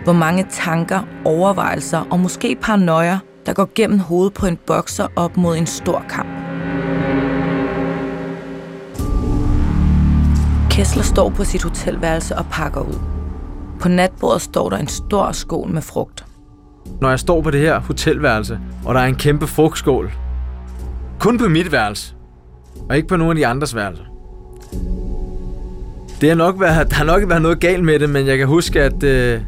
Hvor 0.04 0.12
mange 0.12 0.46
tanker, 0.50 1.00
overvejelser 1.24 2.06
og 2.10 2.20
måske 2.20 2.56
paranoia, 2.62 3.18
der 3.46 3.52
går 3.52 3.68
gennem 3.74 3.98
hovedet 3.98 4.34
på 4.34 4.46
en 4.46 4.58
bokser 4.66 5.06
op 5.16 5.36
mod 5.36 5.56
en 5.56 5.66
stor 5.66 6.04
kamp. 6.08 6.41
Kessler 10.72 11.02
står 11.02 11.30
på 11.30 11.44
sit 11.44 11.62
hotelværelse 11.62 12.36
og 12.36 12.46
pakker 12.50 12.80
ud. 12.80 12.98
På 13.80 13.88
natbordet 13.88 14.42
står 14.42 14.70
der 14.70 14.76
en 14.76 14.88
stor 14.88 15.32
skål 15.32 15.68
med 15.68 15.82
frugt. 15.82 16.24
Når 17.00 17.08
jeg 17.08 17.18
står 17.20 17.42
på 17.42 17.50
det 17.50 17.60
her 17.60 17.80
hotelværelse, 17.80 18.58
og 18.84 18.94
der 18.94 19.00
er 19.00 19.06
en 19.06 19.14
kæmpe 19.14 19.46
frugtskål. 19.46 20.12
Kun 21.20 21.38
på 21.38 21.48
mit 21.48 21.72
værelse. 21.72 22.14
Og 22.88 22.96
ikke 22.96 23.08
på 23.08 23.16
nogen 23.16 23.30
af 23.30 23.36
de 23.36 23.46
andres 23.46 23.74
værelser. 23.74 24.04
Det 26.20 26.28
har 26.28 26.36
nok 26.36 26.60
været, 26.60 26.90
der 26.90 26.96
har 26.96 27.04
nok 27.04 27.28
været 27.28 27.42
noget 27.42 27.60
galt 27.60 27.84
med 27.84 27.98
det, 27.98 28.10
men 28.10 28.26
jeg 28.26 28.38
kan 28.38 28.46
huske, 28.46 28.82
at, 28.82 29.02
øh, 29.02 29.40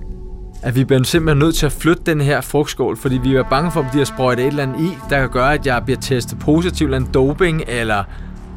at 0.63 0.77
vi 0.77 0.85
bliver 0.85 1.03
simpelthen 1.03 1.39
nødt 1.39 1.55
til 1.55 1.67
at 1.67 1.73
flytte 1.73 2.03
den 2.07 2.21
her 2.21 2.41
frugtskål, 2.41 2.97
fordi 2.97 3.19
vi 3.23 3.37
er 3.37 3.43
bange 3.51 3.71
for, 3.71 3.81
at 3.81 3.87
de 3.93 3.99
har 3.99 4.05
sprøjtet 4.05 4.43
et 4.43 4.49
eller 4.49 4.63
andet 4.63 4.81
i, 4.81 4.99
der 5.11 5.21
kan 5.21 5.31
gøre, 5.31 5.55
at 5.55 5.67
jeg 5.67 5.83
bliver 5.85 6.01
testet 6.01 6.39
positivt 6.39 6.95
eller 6.95 7.09
doping 7.13 7.63
eller 7.69 7.99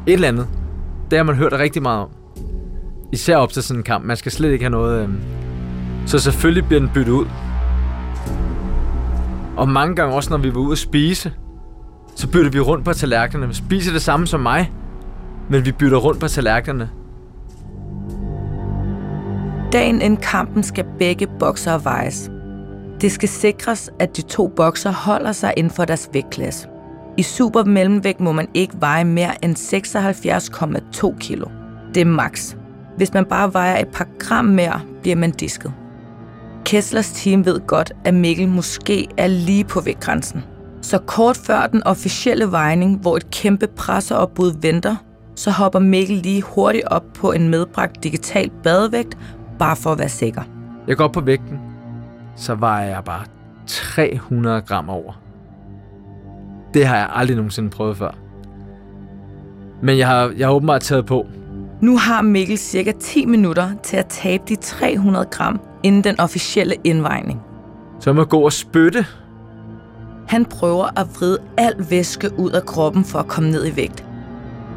et 0.08 0.14
eller 0.14 0.28
andet. 0.28 0.48
Det 1.10 1.18
har 1.18 1.24
man 1.24 1.36
hørt 1.36 1.54
rigtig 1.54 1.82
meget 1.82 2.00
om. 2.00 2.17
Især 3.12 3.38
op 3.38 3.52
til 3.52 3.64
sådan 3.64 3.80
en 3.80 3.84
kamp. 3.84 4.06
Man 4.06 4.18
skal 4.18 4.32
slet 4.32 4.52
ikke 4.52 4.64
have 4.64 4.72
noget... 4.72 5.04
Øh... 5.04 5.10
Så 6.06 6.20
selvfølgelig 6.20 6.66
bliver 6.66 6.80
den 6.80 6.90
byttet 6.94 7.14
ud. 7.14 7.26
Og 9.58 9.70
mange 9.70 9.96
gange 9.96 10.16
også, 10.16 10.30
når 10.30 10.38
vi 10.38 10.56
var 10.56 10.62
ude 10.62 10.72
at 10.72 10.78
spise, 10.78 11.34
så 12.16 12.30
bytter 12.32 12.52
vi 12.52 12.60
rundt 12.60 12.86
på 12.86 12.94
tallerkenerne. 12.94 13.48
Vi 13.48 13.54
spiser 13.54 13.92
det 13.92 14.02
samme 14.02 14.28
som 14.28 14.40
mig, 14.40 14.72
men 15.50 15.66
vi 15.66 15.72
bytter 15.72 15.98
rundt 15.98 16.20
på 16.20 16.28
tallerkenerne. 16.28 16.90
Dagen 19.72 20.02
inden 20.02 20.18
kampen 20.18 20.64
skal 20.64 20.86
begge 21.00 21.28
boksere 21.40 21.84
vejes. 21.84 22.32
Det 23.02 23.12
skal 23.12 23.30
sikres, 23.30 23.90
at 24.00 24.18
de 24.18 24.22
to 24.22 24.48
bokser 24.48 24.92
holder 24.92 25.32
sig 25.32 25.54
inden 25.58 25.72
for 25.74 25.86
deres 25.86 26.10
vægtklasse. 26.14 26.68
I 27.18 27.22
super 27.22 27.64
mellemvægt 27.64 28.20
må 28.20 28.32
man 28.32 28.48
ikke 28.54 28.76
veje 28.80 29.04
mere 29.04 29.46
end 29.46 29.56
76,2 31.14 31.20
kilo. 31.20 31.46
Det 31.94 32.02
er 32.02 32.06
max. 32.06 32.57
Hvis 32.98 33.14
man 33.14 33.26
bare 33.26 33.54
vejer 33.54 33.80
et 33.80 33.88
par 33.88 34.08
gram 34.20 34.46
mere, 34.46 34.82
bliver 35.02 35.16
man 35.16 35.32
disket. 35.32 35.74
Kesslers 36.66 37.12
team 37.12 37.46
ved 37.46 37.60
godt, 37.68 37.94
at 38.06 38.14
Mikkel 38.14 38.48
måske 38.48 39.08
er 39.18 39.28
lige 39.28 39.64
på 39.64 39.82
vægtgrænsen. 39.82 40.44
Så 40.82 40.98
kort 40.98 41.38
før 41.38 41.68
den 41.68 41.84
officielle 41.84 42.52
vejning, 42.52 43.00
hvor 43.00 43.18
et 43.18 43.32
kæmpe 43.32 43.68
presseopbud 43.68 44.54
venter, 44.62 44.96
så 45.36 45.52
hopper 45.52 45.80
Mikkel 45.80 46.18
lige 46.18 46.42
hurtigt 46.42 46.86
op 46.86 47.04
på 47.14 47.32
en 47.32 47.50
medbragt 47.50 48.04
digital 48.04 48.50
badevægt, 48.64 49.18
bare 49.60 49.76
for 49.76 49.92
at 49.92 50.00
være 50.00 50.10
sikker. 50.10 50.42
Jeg 50.88 50.98
går 50.98 51.04
op 51.04 51.12
på 51.12 51.22
vægten, 51.22 51.60
så 52.36 52.56
vejer 52.56 52.90
jeg 52.90 53.04
bare 53.04 53.26
300 53.68 54.62
gram 54.62 54.90
over. 54.90 55.22
Det 56.74 56.86
har 56.86 56.96
jeg 56.96 57.10
aldrig 57.14 57.36
nogensinde 57.36 57.70
prøvet 57.70 57.98
før. 57.98 58.12
Men 59.82 59.98
jeg 59.98 60.08
har, 60.08 60.34
jeg 60.38 60.48
har 60.48 60.54
åbenbart 60.54 60.82
taget 60.82 61.06
på. 61.06 61.26
Nu 61.82 61.98
har 61.98 62.22
Mikkel 62.22 62.58
cirka 62.58 62.92
10 62.92 63.26
minutter 63.26 63.70
til 63.84 63.98
at 63.98 64.06
tabe 64.06 64.44
de 64.48 64.56
300 64.56 65.26
gram 65.26 65.60
inden 65.84 66.04
den 66.04 66.20
officielle 66.20 66.76
indvejning. 66.84 67.42
Så 68.00 68.10
jeg 68.10 68.16
må 68.16 68.24
gå 68.24 68.40
og 68.40 68.54
spytte. 68.54 69.06
Han 70.28 70.46
prøver 70.46 71.00
at 71.00 71.08
vride 71.16 71.38
al 71.58 71.74
væske 71.90 72.40
ud 72.40 72.52
af 72.52 72.66
kroppen 72.66 73.06
for 73.06 73.20
at 73.20 73.28
komme 73.28 73.52
ned 73.52 73.68
i 73.68 73.76
vægt. 73.76 74.06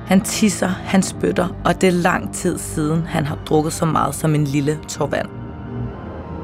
Han 0.07 0.21
tisser, 0.21 0.69
han 0.69 1.03
spytter, 1.03 1.49
og 1.65 1.81
det 1.81 1.87
er 1.87 1.93
lang 1.93 2.35
tid 2.35 2.59
siden, 2.59 3.03
han 3.03 3.27
har 3.27 3.39
drukket 3.47 3.73
så 3.73 3.85
meget 3.85 4.15
som 4.15 4.35
en 4.35 4.45
lille 4.45 4.79
tår 4.89 5.07
vand. 5.07 5.29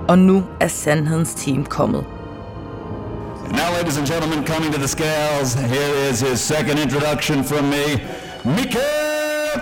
Og 0.09 0.19
nu 0.19 0.45
er 0.61 0.69
sandhedens 0.69 1.35
team 1.35 1.65
kommet. 1.65 2.05
Now, 3.51 3.69
ladies 3.79 3.99
and 3.99 4.07
gentlemen, 4.07 4.47
coming 4.47 4.73
to 4.73 4.79
the 4.79 4.89
scales, 4.89 5.55
here 5.55 6.11
is 6.11 6.21
his 6.21 6.41
second 6.41 6.79
introduction 6.79 7.45
from 7.45 7.65
me, 7.65 7.85
Mikael 8.45 9.15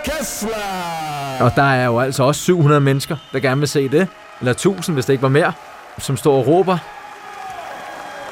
Kessler. 0.05 1.41
Og 1.41 1.53
der 1.57 1.63
er 1.63 1.85
jo 1.87 1.99
altså 1.99 2.23
også 2.23 2.41
700 2.41 2.81
mennesker, 2.81 3.17
der 3.33 3.41
gerne 3.41 3.59
vil 3.59 3.69
se 3.69 3.89
det. 3.89 4.09
Eller 4.41 4.53
1000, 4.53 4.97
hvis 4.97 5.05
det 5.07 5.13
ikke 5.13 5.23
var 5.23 5.29
mere, 5.29 5.53
som 5.99 6.17
står 6.17 6.37
og 6.39 6.47
råber. 6.47 6.79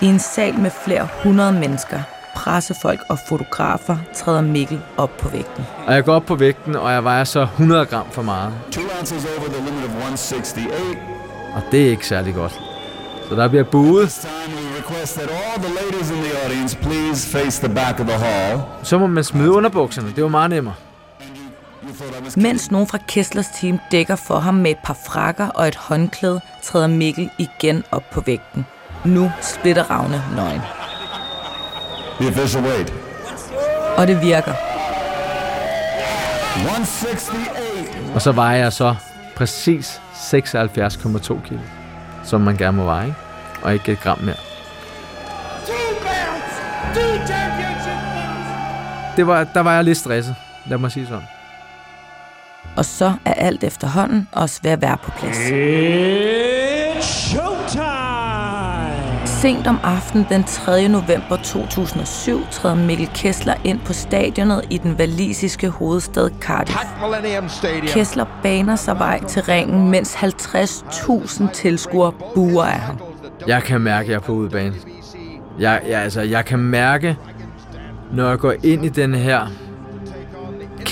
I 0.01 0.07
en 0.07 0.19
sal 0.19 0.59
med 0.59 0.71
flere 0.85 1.09
hundrede 1.23 1.53
mennesker, 1.53 1.99
pressefolk 2.37 3.01
og 3.09 3.19
fotografer 3.29 3.97
træder 4.15 4.41
Mikkel 4.41 4.81
op 4.97 5.11
på 5.17 5.29
vægten. 5.29 5.65
Og 5.87 5.95
jeg 5.95 6.05
går 6.05 6.15
op 6.15 6.25
på 6.27 6.35
vægten, 6.35 6.77
og 6.77 6.93
jeg 6.93 7.05
vejer 7.05 7.25
så 7.25 7.43
100 7.43 7.87
gram 7.87 8.07
for 8.11 8.23
meget. 8.23 8.53
Two 8.71 8.83
ounces 8.99 9.27
over 9.39 9.49
the 9.49 9.65
limit 9.65 9.85
of 9.85 9.91
168. 9.91 10.57
Og 11.55 11.63
det 11.73 11.87
er 11.87 11.91
ikke 11.91 12.07
særlig 12.07 12.35
godt. 12.35 12.53
Så 13.29 13.35
der 13.35 13.49
bliver 13.49 13.65
buet. 13.65 14.09
This 14.09 14.19
time 14.19 14.57
we 14.57 14.79
request 14.79 15.19
that 15.19 15.31
all 15.31 15.63
the 15.63 15.75
ladies 15.75 16.11
in 16.11 16.17
the 16.17 16.45
audience 16.45 16.77
please 16.77 17.39
face 17.39 17.67
the 17.67 17.75
back 17.75 18.01
of 18.01 18.07
the 18.07 18.19
hall. 18.19 18.61
Så 18.83 18.99
må 18.99 19.07
man 19.07 19.25
smide 19.25 19.51
underbukserne. 19.51 20.09
Det 20.17 20.23
var 20.23 20.29
meget 20.31 20.51
nemmere. 20.51 20.75
Mens 22.37 22.71
nogen 22.71 22.87
fra 22.87 22.99
Kesslers 23.09 23.49
team 23.61 23.79
dækker 23.91 24.17
for 24.17 24.39
ham 24.39 24.55
med 24.55 24.71
et 24.71 24.79
par 24.85 24.97
frakker 25.07 25.49
og 25.49 25.69
et 25.69 25.75
håndklæde, 25.77 26.41
træder 26.63 26.87
Mikkel 26.87 27.31
igen 27.39 27.85
op 27.91 28.03
på 28.11 28.21
vægten. 28.21 28.67
Nu 29.05 29.31
splitter 29.41 29.91
Ravne 29.91 30.23
nøgen. 30.37 30.61
the 32.21 32.29
official 32.29 32.65
weight. 32.65 32.93
Og 33.97 34.07
det 34.07 34.21
virker. 34.23 34.53
168. 36.57 38.15
Og 38.15 38.23
så 38.23 38.33
vejer 38.33 38.57
jeg 38.57 38.73
så 38.73 38.95
præcis 39.37 40.01
76,2 40.15 41.49
kilo. 41.49 41.61
Som 42.25 42.41
man 42.41 42.57
gerne 42.57 42.77
må 42.77 42.85
veje? 42.85 43.15
Og 43.63 43.73
ikke 43.73 43.93
et 43.93 44.01
gram 44.01 44.19
mere. 44.19 44.37
Det 49.17 49.27
var, 49.27 49.45
der 49.45 49.61
var 49.61 49.75
jeg 49.75 49.85
lidt 49.85 49.99
stresset. 49.99 50.35
Lad 50.67 50.79
mig 50.79 50.93
sige 50.93 51.07
sådan. 51.07 51.25
Og 52.77 52.85
så 52.85 53.13
er 53.25 53.35
alt 53.35 53.65
efterhånden 53.65 54.29
også 54.33 54.61
ved 54.63 54.71
at 54.71 54.83
være 54.83 54.97
på 55.03 55.11
plads. 55.11 55.37
Sent 59.43 59.67
om 59.67 59.79
aftenen 59.83 60.27
den 60.31 60.45
3. 60.45 60.89
november 60.89 61.37
2007 61.45 62.41
træder 62.51 62.75
Mikkel 62.75 63.11
Kessler 63.15 63.55
ind 63.65 63.81
på 63.81 63.93
stadionet 63.93 64.65
i 64.71 64.79
den 64.79 64.93
walisiske 64.93 65.69
hovedstad 65.69 66.31
Cardiff. 66.41 66.79
Kessler 67.87 68.27
baner 68.43 68.77
sig 68.77 68.99
vej 68.99 69.25
til 69.25 69.43
ringen, 69.43 69.91
mens 69.91 70.15
50.000 70.15 71.53
tilskuere 71.53 72.13
buer 72.35 72.65
af 72.65 72.81
ham. 72.81 72.99
Jeg 73.47 73.63
kan 73.63 73.81
mærke, 73.81 74.05
at 74.05 74.11
jeg 74.11 74.17
er 74.17 74.21
på 74.21 74.33
udebane. 74.33 74.75
Jeg, 75.59 75.81
jeg, 75.89 76.03
altså, 76.03 76.21
jeg 76.21 76.45
kan 76.45 76.59
mærke, 76.59 77.17
når 78.13 78.29
jeg 78.29 78.39
går 78.39 78.55
ind 78.63 78.85
i 78.85 78.89
den 78.89 79.15
her 79.15 79.47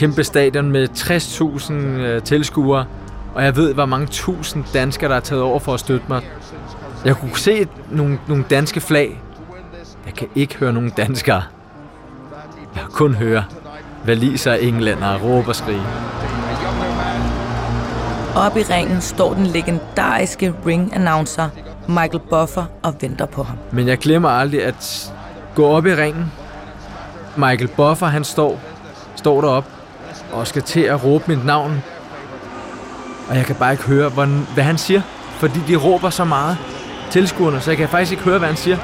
kæmpe 0.00 0.25
stadion 0.25 0.71
med 0.71 0.88
60.000 0.88 1.73
øh, 1.73 2.23
tilskuere, 2.23 2.85
og 3.35 3.45
jeg 3.45 3.57
ved, 3.57 3.75
hvor 3.75 3.87
mange 3.87 4.07
tusind 4.07 4.64
danskere, 4.75 5.11
der 5.11 5.16
er 5.16 5.21
taget 5.21 5.42
over 5.42 5.59
for 5.59 5.75
at 5.75 5.80
støtte 5.80 6.07
mig. 6.09 6.23
Jeg 7.04 7.16
kunne 7.16 7.37
se 7.37 7.69
nogle, 7.90 8.19
nogle 8.28 8.45
danske 8.50 8.80
flag. 8.80 9.23
Jeg 10.07 10.14
kan 10.14 10.28
ikke 10.35 10.57
høre 10.57 10.73
nogen 10.73 10.90
danskere. 10.90 11.42
Jeg 12.75 12.83
kan 12.83 12.90
kun 12.92 13.14
høre 13.14 13.45
valiser 14.07 14.52
og 14.52 14.62
englænder 14.62 15.19
råbe 15.19 15.49
og 15.49 15.57
skrige. 15.57 15.83
Oppe 18.37 18.61
i 18.61 18.62
ringen 18.62 19.00
står 19.00 19.35
den 19.35 19.47
legendariske 19.47 20.54
ring-announcer 20.66 21.49
Michael 21.88 22.21
Buffer 22.30 22.64
og 22.83 22.95
venter 23.00 23.26
på 23.26 23.42
ham. 23.42 23.57
Men 23.73 23.88
jeg 23.88 23.99
glemmer 23.99 24.28
aldrig 24.28 24.64
at 24.64 25.12
gå 25.54 25.66
op 25.66 25.87
i 25.87 25.95
ringen. 25.95 26.33
Michael 27.37 27.69
Buffer, 27.69 28.07
han 28.07 28.25
står, 28.25 28.61
står 29.16 29.40
derop 29.40 29.79
og 30.32 30.46
skal 30.46 30.62
til 30.62 30.80
at 30.80 31.04
råbe 31.04 31.25
mit 31.28 31.44
navn. 31.44 31.82
Og 33.28 33.37
jeg 33.37 33.44
kan 33.44 33.54
bare 33.54 33.72
ikke 33.72 33.84
høre, 33.84 34.08
hvad 34.54 34.64
han 34.64 34.78
siger. 34.78 35.02
Fordi 35.38 35.60
de 35.68 35.76
råber 35.76 36.10
så 36.10 36.25
meget 36.25 36.56
tilskuerne, 37.10 37.60
så 37.60 37.70
jeg 37.70 37.78
kan 37.78 37.88
faktisk 37.88 38.12
ikke 38.12 38.25
høre, 38.25 38.38
hvad 38.38 38.49
han 38.49 38.56
siger. 38.56 38.76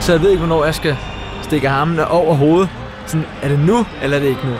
Så 0.00 0.12
jeg 0.12 0.22
ved 0.22 0.30
ikke, 0.30 0.44
hvornår 0.44 0.64
jeg 0.64 0.74
skal 0.74 0.96
stikke 1.42 1.68
armene 1.68 2.08
over 2.08 2.34
hovedet. 2.34 2.68
Sådan, 3.06 3.26
er 3.42 3.48
det 3.48 3.58
nu, 3.58 3.86
eller 4.02 4.16
er 4.16 4.20
det 4.20 4.28
ikke 4.28 4.46
nu? 4.46 4.54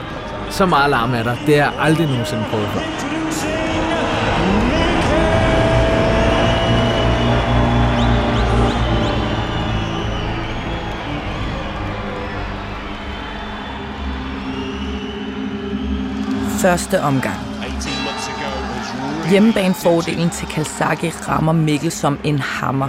Så 0.51 0.67
meget 0.67 0.91
larm 0.91 1.15
er 1.15 1.23
der. 1.23 1.37
Det 1.47 1.57
har 1.57 1.65
jeg 1.65 1.73
aldrig 1.81 2.07
nogensinde 2.07 2.45
prøvet 2.51 2.69
før. 2.69 3.04
Første 16.65 17.01
omgang. 17.03 17.37
Hjemmebanefordelen 19.31 20.31
til 20.31 20.49
Kalsaki 20.49 21.09
rammer 21.09 21.53
Mikkel 21.53 21.91
som 21.91 22.19
en 22.25 22.39
hammer. 22.39 22.89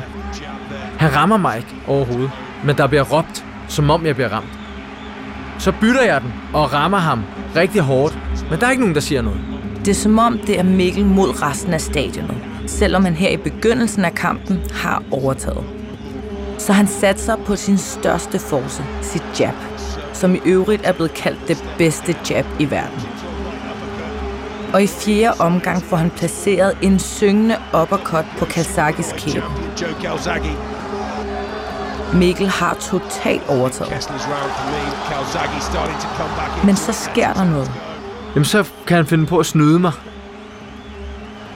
Han 0.99 1.15
rammer 1.15 1.37
mig 1.37 1.57
ikke 1.57 1.75
overhovedet, 1.87 2.31
men 2.63 2.77
der 2.77 2.87
bliver 2.87 3.03
råbt, 3.03 3.45
som 3.67 3.89
om 3.89 4.05
jeg 4.05 4.15
bliver 4.15 4.29
ramt. 4.29 4.59
Så 5.59 5.73
bytter 5.81 6.01
jeg 6.01 6.21
den 6.21 6.33
og 6.53 6.73
rammer 6.73 6.97
ham 6.97 7.23
rigtig 7.55 7.81
hårdt, 7.81 8.17
men 8.49 8.59
der 8.59 8.67
er 8.67 8.71
ikke 8.71 8.81
nogen, 8.81 8.95
der 8.95 9.01
siger 9.01 9.21
noget. 9.21 9.41
Det 9.79 9.87
er 9.87 9.95
som 9.95 10.19
om, 10.19 10.39
det 10.47 10.59
er 10.59 10.63
Mikkel 10.63 11.05
mod 11.05 11.41
resten 11.41 11.73
af 11.73 11.81
stadionet, 11.81 12.37
selvom 12.67 13.03
han 13.03 13.13
her 13.13 13.29
i 13.29 13.37
begyndelsen 13.37 14.05
af 14.05 14.15
kampen 14.15 14.59
har 14.73 15.03
overtaget. 15.11 15.63
Så 16.57 16.73
han 16.73 16.87
satser 16.87 17.35
på 17.35 17.55
sin 17.55 17.77
største 17.77 18.39
force, 18.39 18.83
sit 19.01 19.39
jab, 19.39 19.55
som 20.13 20.35
i 20.35 20.39
øvrigt 20.45 20.81
er 20.85 20.93
blevet 20.93 21.13
kaldt 21.13 21.47
det 21.47 21.69
bedste 21.77 22.15
jab 22.29 22.45
i 22.59 22.71
verden. 22.71 23.14
Og 24.75 24.83
i 24.83 24.87
fjerde 24.87 25.39
omgang 25.39 25.83
får 25.83 25.97
han 25.97 26.09
placeret 26.09 26.77
en 26.81 26.99
syngende 26.99 27.55
uppercut 27.81 28.25
på 28.39 28.45
Kalsakis 28.45 29.13
kæbe. 29.17 29.45
Mikkel 32.13 32.47
har 32.47 32.73
totalt 32.73 33.49
overtaget. 33.49 33.91
Men 36.65 36.75
så 36.75 36.91
sker 36.91 37.33
der 37.33 37.43
noget. 37.43 37.71
Jamen, 38.35 38.45
så 38.45 38.71
kan 38.87 38.97
han 38.97 39.05
finde 39.05 39.25
på 39.25 39.37
at 39.37 39.45
snyde 39.45 39.79
mig. 39.79 39.91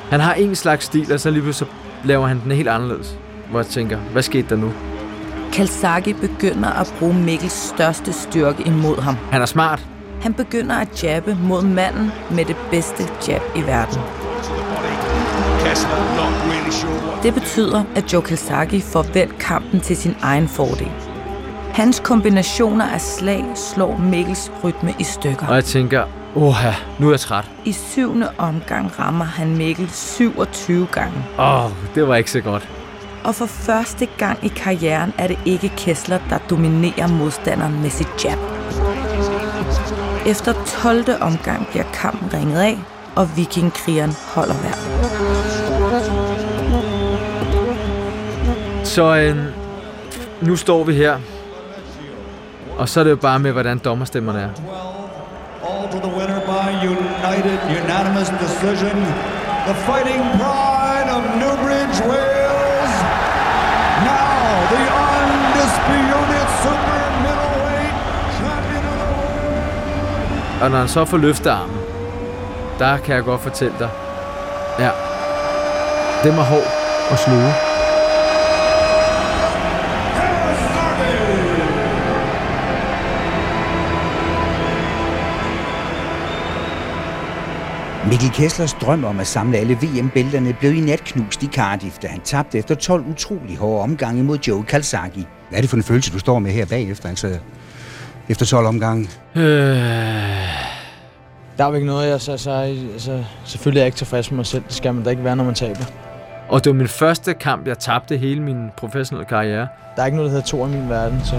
Han 0.09 0.19
har 0.19 0.33
en 0.33 0.55
slags 0.55 0.85
stil, 0.85 1.13
og 1.13 1.19
så 1.19 1.29
lige 1.29 1.43
pludselig 1.43 1.69
så 1.69 2.07
laver 2.07 2.27
han 2.27 2.41
den 2.43 2.51
helt 2.51 2.69
anderledes. 2.69 3.17
Hvor 3.49 3.59
jeg 3.59 3.67
tænker, 3.67 3.97
hvad 3.97 4.23
skete 4.23 4.49
der 4.49 4.55
nu? 4.55 4.71
Kalsaki 5.53 6.13
begynder 6.13 6.69
at 6.69 6.93
bruge 6.99 7.13
Mikkels 7.13 7.53
største 7.75 8.13
styrke 8.13 8.63
imod 8.63 9.01
ham. 9.01 9.15
Han 9.31 9.41
er 9.41 9.45
smart. 9.45 9.85
Han 10.21 10.33
begynder 10.33 10.75
at 10.75 11.03
jabbe 11.03 11.37
mod 11.43 11.63
manden 11.63 12.11
med 12.31 12.45
det 12.45 12.55
bedste 12.71 13.03
jab 13.27 13.41
i 13.55 13.61
verden. 13.61 13.99
Det 17.23 17.33
betyder, 17.33 17.83
at 17.95 18.13
Joe 18.13 18.21
Kalsaki 18.21 18.81
får 18.81 19.05
vendt 19.13 19.37
kampen 19.39 19.79
til 19.79 19.97
sin 19.97 20.15
egen 20.21 20.47
fordel. 20.47 20.91
Hans 21.73 21.99
kombinationer 21.99 22.85
af 22.85 23.01
slag 23.01 23.45
slår 23.55 23.97
Mikkels 23.97 24.51
rytme 24.63 24.93
i 24.99 25.03
stykker. 25.03 25.47
Og 25.47 25.55
jeg 25.55 25.65
tænker, 25.65 26.03
oha, 26.35 26.71
nu 26.99 27.07
er 27.07 27.11
jeg 27.11 27.19
træt. 27.19 27.51
I 27.65 27.71
syvende 27.71 28.29
omgang 28.37 28.99
rammer 28.99 29.25
han 29.25 29.57
Mikkel 29.57 29.89
27 29.89 30.87
gange. 30.91 31.25
Åh, 31.39 31.65
oh, 31.65 31.71
det 31.95 32.07
var 32.07 32.15
ikke 32.15 32.31
så 32.31 32.41
godt. 32.41 32.69
Og 33.23 33.35
for 33.35 33.45
første 33.45 34.07
gang 34.17 34.45
i 34.45 34.47
karrieren 34.47 35.13
er 35.17 35.27
det 35.27 35.39
ikke 35.45 35.71
Kessler, 35.77 36.19
der 36.29 36.37
dominerer 36.37 37.07
modstanderen 37.07 37.81
med 37.81 37.89
sit 37.89 38.25
jab. 38.25 38.37
Efter 40.29 40.53
12. 40.83 41.05
omgang 41.21 41.67
bliver 41.67 41.83
kampen 41.93 42.33
ringet 42.33 42.61
af, 42.61 42.77
og 43.15 43.37
vikingkrigeren 43.37 44.15
holder 44.35 44.53
vejr. 44.53 44.77
Så 48.83 49.15
øh, 49.15 49.37
nu 50.41 50.55
står 50.55 50.83
vi 50.83 50.93
her. 50.93 51.17
Og 52.77 52.89
så 52.89 52.99
er 52.99 53.03
det 53.03 53.11
jo 53.11 53.15
bare 53.15 53.39
med, 53.39 53.51
hvordan 53.51 53.77
dommerstemmerne 53.77 54.39
er. 54.39 54.49
All 55.69 55.91
to 55.91 55.97
the 56.07 56.13
winner 56.17 56.39
by 56.39 56.67
united, 56.93 57.57
unanimous 57.83 58.29
decision. 58.43 58.97
The 59.69 59.75
fighting 59.89 60.21
pride 60.39 61.09
of 61.17 61.21
Newbridge, 61.41 61.95
Wales. 62.09 62.93
Now, 64.09 64.49
the 64.73 64.81
undisputed 65.09 66.47
super 66.63 67.01
middleweight 67.25 67.95
champion 68.37 68.83
of 68.91 68.97
the 69.01 69.09
world. 69.19 69.29
Og 70.61 70.71
når 70.71 70.77
han 70.77 70.87
så 70.87 71.05
får 71.05 71.17
løftet 71.17 71.49
armen, 71.49 71.77
der 72.79 72.97
kan 72.97 73.15
jeg 73.15 73.23
godt 73.23 73.41
fortælle 73.41 73.75
dig, 73.79 73.89
ja, 74.79 74.89
det 76.23 76.37
var 76.37 76.43
hård 76.43 76.67
og 77.11 77.17
sluge. 77.17 77.51
Mikkel 88.09 88.31
Kesslers 88.31 88.73
drøm 88.73 89.03
om 89.03 89.19
at 89.19 89.27
samle 89.27 89.57
alle 89.57 89.73
VM-bælterne 89.73 90.53
blev 90.53 90.75
i 90.75 90.79
nat 90.79 91.03
knust 91.03 91.43
i 91.43 91.47
Cardiff, 91.47 91.97
da 91.97 92.07
han 92.07 92.21
tabte 92.21 92.57
efter 92.57 92.75
12 92.75 93.05
utrolig 93.05 93.57
hårde 93.57 93.83
omgange 93.83 94.23
mod 94.23 94.37
Joe 94.37 94.63
Calzaghe. 94.67 95.25
Hvad 95.49 95.57
er 95.57 95.61
det 95.61 95.69
for 95.69 95.77
en 95.77 95.83
følelse, 95.83 96.11
du 96.11 96.19
står 96.19 96.39
med 96.39 96.51
her 96.51 96.65
bagefter, 96.65 97.09
altså 97.09 97.37
efter 98.29 98.45
12 98.45 98.65
omgange? 98.65 99.09
Øh, 99.35 100.38
Der 101.59 101.65
er 101.65 101.69
jo 101.69 101.75
ikke 101.75 101.87
noget, 101.87 102.09
jeg 102.09 102.21
så, 102.21 102.37
så, 102.37 102.51
altså, 102.51 103.23
selvfølgelig 103.43 103.79
er 103.79 103.83
jeg 103.83 103.87
ikke 103.87 103.97
tilfreds 103.97 104.31
med 104.31 104.35
mig 104.35 104.45
selv. 104.45 104.63
Det 104.63 104.73
skal 104.73 104.93
man 104.93 105.03
da 105.03 105.09
ikke 105.09 105.23
være, 105.23 105.35
når 105.35 105.43
man 105.43 105.53
taber. 105.53 105.85
og 106.49 106.63
det 106.63 106.69
var 106.69 106.77
min 106.77 106.87
første 106.87 107.33
kamp, 107.33 107.67
jeg 107.67 107.79
tabte 107.79 108.17
hele 108.17 108.41
min 108.41 108.69
professionelle 108.77 109.25
karriere. 109.25 109.67
Der 109.95 110.01
er 110.01 110.05
ikke 110.05 110.15
noget, 110.15 110.31
der 110.31 110.37
hedder 110.37 110.47
to 110.47 110.65
i 110.65 110.69
min 110.69 110.89
verden, 110.89 111.21
så 111.25 111.35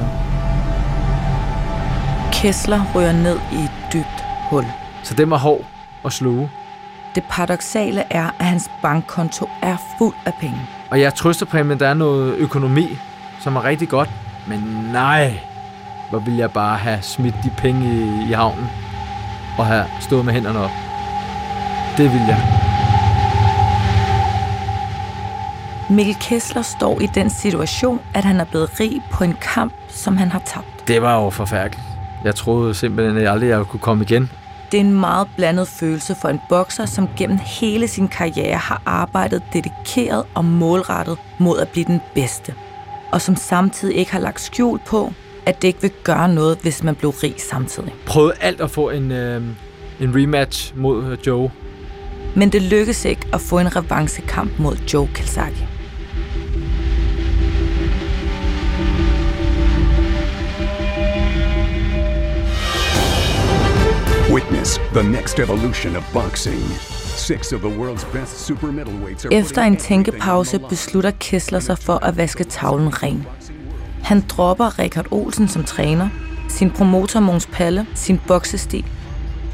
Kessler 2.32 2.80
ryger 2.94 3.12
ned 3.12 3.38
i 3.52 3.64
et 3.64 3.70
dybt 3.92 4.24
hul. 4.50 4.64
Så 5.04 5.14
det 5.14 5.30
var 5.30 5.38
hård 5.38 5.64
og 6.02 6.12
sluge. 6.12 6.50
Det 7.14 7.24
paradoxale 7.30 8.04
er, 8.10 8.30
at 8.38 8.46
hans 8.46 8.70
bankkonto 8.82 9.48
er 9.62 9.76
fuld 9.98 10.14
af 10.26 10.32
penge. 10.40 10.58
Og 10.90 11.00
jeg 11.00 11.14
trøster 11.14 11.46
præmien, 11.46 11.80
der 11.80 11.88
er 11.88 11.94
noget 11.94 12.34
økonomi, 12.34 12.98
som 13.40 13.56
er 13.56 13.64
rigtig 13.64 13.88
godt. 13.88 14.10
Men 14.48 14.60
nej, 14.92 15.40
hvor 16.10 16.18
vil 16.18 16.36
jeg 16.36 16.50
bare 16.52 16.76
have 16.76 17.02
smidt 17.02 17.34
de 17.44 17.50
penge 17.58 17.86
i, 17.86 18.30
i 18.30 18.32
havnen 18.32 18.66
og 19.58 19.66
have 19.66 19.84
stået 20.00 20.24
med 20.24 20.32
hænderne 20.32 20.58
op. 20.58 20.70
Det 21.96 22.12
vil 22.12 22.20
jeg. 22.28 22.60
Mikkel 25.90 26.16
Kessler 26.20 26.62
står 26.62 27.00
i 27.00 27.06
den 27.06 27.30
situation, 27.30 28.00
at 28.14 28.24
han 28.24 28.40
er 28.40 28.44
blevet 28.44 28.80
rig 28.80 29.02
på 29.10 29.24
en 29.24 29.36
kamp, 29.40 29.72
som 29.88 30.16
han 30.16 30.30
har 30.30 30.38
tabt. 30.38 30.88
Det 30.88 31.02
var 31.02 31.22
jo 31.24 31.30
forfærdeligt. 31.30 31.82
Jeg 32.24 32.34
troede 32.34 32.74
simpelthen, 32.74 33.16
at 33.16 33.22
jeg 33.22 33.32
aldrig 33.32 33.48
jeg 33.48 33.64
kunne 33.66 33.80
komme 33.80 34.04
igen. 34.04 34.30
Det 34.72 34.80
er 34.80 34.84
en 34.84 35.00
meget 35.00 35.28
blandet 35.36 35.68
følelse 35.68 36.14
for 36.14 36.28
en 36.28 36.40
bokser, 36.48 36.86
som 36.86 37.08
gennem 37.16 37.38
hele 37.60 37.88
sin 37.88 38.08
karriere 38.08 38.56
har 38.56 38.82
arbejdet 38.86 39.42
dedikeret 39.52 40.24
og 40.34 40.44
målrettet 40.44 41.18
mod 41.38 41.58
at 41.58 41.68
blive 41.68 41.84
den 41.84 42.00
bedste. 42.14 42.54
Og 43.12 43.20
som 43.20 43.36
samtidig 43.36 43.96
ikke 43.96 44.12
har 44.12 44.20
lagt 44.20 44.40
skjul 44.40 44.78
på, 44.78 45.12
at 45.50 45.62
det 45.62 45.68
ikke 45.68 45.82
vil 45.82 45.92
gøre 46.04 46.28
noget, 46.28 46.58
hvis 46.62 46.84
man 46.84 46.94
blev 46.94 47.10
rig 47.10 47.34
samtidig. 47.38 47.94
Prøvede 48.06 48.34
alt 48.40 48.60
at 48.60 48.70
få 48.70 48.90
en, 48.90 49.12
øh, 49.12 49.42
en 50.00 50.16
rematch 50.16 50.72
mod 50.76 51.04
øh, 51.04 51.18
Joe. 51.26 51.50
Men 52.36 52.52
det 52.52 52.62
lykkedes 52.62 53.04
ikke 53.04 53.26
at 53.32 53.40
få 53.40 53.58
en 53.58 53.76
revanchekamp 53.76 54.50
mod 54.58 54.76
Joe 54.76 55.08
Kalsaki. 55.14 55.64
Witness 64.32 64.80
the 64.94 65.02
next 65.02 65.38
evolution 65.38 65.96
of 65.96 66.12
boxing. 66.12 66.60
Six 67.16 67.52
of 67.52 67.60
the 67.60 67.68
world's 67.80 68.04
best 68.12 68.46
super 68.46 68.72
middleweights 68.72 69.24
are 69.24 69.34
Efter 69.34 69.62
en 69.62 69.76
tænkepause 69.76 70.58
beslutter 70.68 71.10
Kessler 71.10 71.60
sig 71.60 71.78
for 71.78 72.04
at 72.04 72.16
vaske 72.16 72.44
tavlen 72.44 73.02
ren. 73.02 73.26
Han 74.10 74.24
dropper 74.28 74.78
Richard 74.78 75.06
Olsen 75.10 75.48
som 75.48 75.64
træner, 75.64 76.08
sin 76.48 76.70
promotor 76.70 77.20
Måns 77.20 77.46
Palle, 77.52 77.86
sin 77.94 78.20
boksestil. 78.26 78.84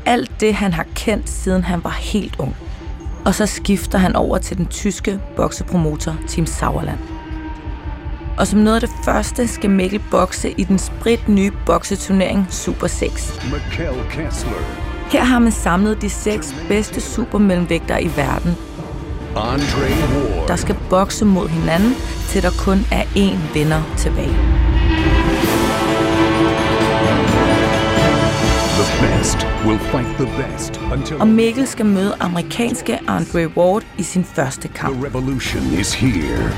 Alt 0.07 0.41
det, 0.41 0.55
han 0.55 0.73
har 0.73 0.87
kendt, 0.95 1.29
siden 1.29 1.65
han 1.65 1.85
var 1.85 1.91
helt 1.91 2.37
ung. 2.39 2.57
Og 3.25 3.35
så 3.35 3.47
skifter 3.47 3.99
han 3.99 4.17
over 4.17 4.39
til 4.39 4.57
den 4.57 4.67
tyske 4.67 5.21
boksepromotor 5.37 6.17
Team 6.29 6.47
Sauerland. 6.47 6.99
Og 8.39 8.47
som 8.47 8.59
noget 8.61 8.83
af 8.83 8.89
det 8.89 8.91
første 9.05 9.49
skal 9.49 9.71
Mikkel 9.71 10.03
bokse 10.11 10.51
i 10.51 10.65
den 10.65 10.79
sprit 10.79 11.29
nye 11.29 11.53
bokseturnering 11.67 12.47
Super 12.51 12.87
6. 12.87 13.41
Mikkel 13.45 14.11
Kessler, 14.11 14.53
Her 15.11 15.25
har 15.25 15.39
man 15.39 15.53
samlet 15.53 16.03
de 16.03 16.11
seks 16.11 16.55
bedste 16.69 17.01
supermellemvægtere 17.01 18.03
i 18.03 18.11
verden, 18.17 18.57
der 20.49 20.57
skal 20.57 20.77
bokse 20.91 21.25
mod 21.25 21.49
hinanden, 21.49 21.95
til 22.29 22.43
der 22.43 22.51
kun 22.59 22.79
er 22.93 23.03
én 23.03 23.55
vinder 23.55 23.83
tilbage. 23.97 24.37
the 28.77 29.07
best 29.07 29.47
will 29.67 29.79
fight 29.79 30.09
the 30.19 30.27
best 30.43 30.81
until 30.93 31.17
Og 31.17 31.29
Mikkel 31.29 31.67
skal 31.67 31.87
møde 31.87 32.15
amerikanske 32.21 32.99
Andre 33.09 33.47
Ward 33.57 33.83
i 33.99 34.03
sin 34.03 34.25
første 34.25 34.69
kamp. 34.69 34.97
the 34.97 35.07
revolution 35.07 35.63
is 35.81 35.95
here. 35.95 36.53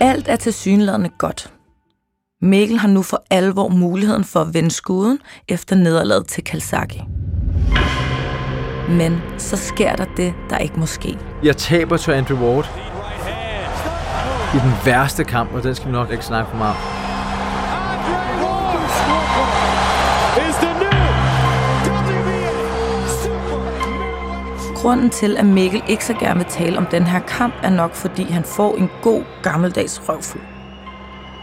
Alt 0.00 0.16
Alt 0.16 0.28
er 0.28 0.36
tilsyneladende 0.36 1.10
godt. 1.18 1.52
Mikkel 2.42 2.78
har 2.78 2.88
nu 2.88 3.02
for 3.02 3.22
alvor 3.30 3.68
muligheden 3.68 4.24
for 4.24 4.40
at 4.40 4.54
vende 4.54 4.70
skuden 4.70 5.18
efter 5.48 5.76
nederlaget 5.76 6.26
til 6.26 6.44
Kalsaki. 6.44 7.02
Men 8.88 9.22
så 9.38 9.56
sker 9.56 9.96
der 9.96 10.04
det, 10.16 10.34
der 10.50 10.58
ikke 10.58 10.80
må 10.80 10.86
ske. 10.86 11.18
Jeg 11.42 11.56
taber 11.56 11.96
til 11.96 12.12
Andrew 12.12 12.38
Ward 12.38 12.70
i 14.54 14.58
den 14.58 14.72
værste 14.84 15.24
kamp, 15.24 15.54
og 15.54 15.62
den 15.62 15.74
skal 15.74 15.86
vi 15.86 15.92
nok 15.92 16.10
ikke 16.10 16.24
snakke 16.24 16.50
for 16.50 16.56
meget 16.56 16.74
om. 16.74 17.06
Grunden 24.74 25.10
til, 25.10 25.36
at 25.36 25.46
Mikkel 25.46 25.82
ikke 25.88 26.04
så 26.04 26.14
gerne 26.14 26.36
vil 26.36 26.46
tale 26.48 26.78
om 26.78 26.86
den 26.86 27.06
her 27.06 27.20
kamp, 27.20 27.54
er 27.62 27.70
nok 27.70 27.94
fordi 27.94 28.22
han 28.22 28.44
får 28.44 28.74
en 28.76 28.90
god 29.02 29.22
gammeldags 29.42 30.02
røvfuld. 30.08 30.42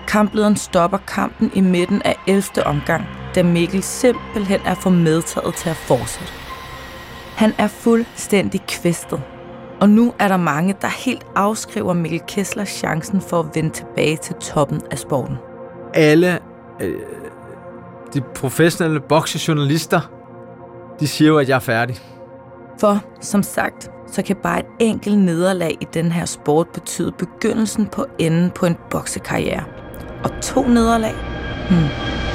Kamplederen 0.07 0.57
stopper 0.57 0.97
kampen 0.97 1.51
i 1.53 1.61
midten 1.61 2.01
af 2.01 2.15
11. 2.27 2.43
omgang, 2.65 3.05
da 3.35 3.43
Mikkel 3.43 3.83
simpelthen 3.83 4.59
er 4.65 4.75
for 4.75 4.89
medtaget 4.89 5.55
til 5.55 5.69
at 5.69 5.75
fortsætte. 5.75 6.33
Han 7.35 7.53
er 7.57 7.67
fuldstændig 7.67 8.61
kvæstet, 8.67 9.21
og 9.81 9.89
nu 9.89 10.13
er 10.19 10.27
der 10.27 10.37
mange, 10.37 10.75
der 10.81 10.87
helt 11.05 11.25
afskriver 11.35 11.93
Mikkel 11.93 12.21
Kessler 12.27 12.65
chancen 12.65 13.21
for 13.21 13.39
at 13.39 13.45
vende 13.55 13.69
tilbage 13.69 14.17
til 14.17 14.35
toppen 14.35 14.81
af 14.91 14.99
sporten. 14.99 15.35
Alle 15.93 16.39
øh, 16.81 16.95
de 18.13 18.21
professionelle 18.35 18.99
boksejournalister, 18.99 20.01
de 20.99 21.07
siger 21.07 21.29
jo, 21.29 21.37
at 21.37 21.49
jeg 21.49 21.55
er 21.55 21.59
færdig. 21.59 21.97
For, 22.79 22.99
som 23.21 23.43
sagt, 23.43 23.91
så 24.07 24.21
kan 24.21 24.35
bare 24.35 24.59
et 24.59 24.65
enkelt 24.79 25.17
nederlag 25.17 25.77
i 25.81 25.87
den 25.93 26.11
her 26.11 26.25
sport 26.25 26.67
betyde 26.73 27.11
begyndelsen 27.11 27.87
på 27.87 28.05
enden 28.19 28.51
på 28.51 28.65
en 28.65 28.77
boksekarriere. 28.89 29.63
Og 30.23 30.29
to 30.41 30.67
nederlag? 30.67 31.13
Hmm. 31.69 32.32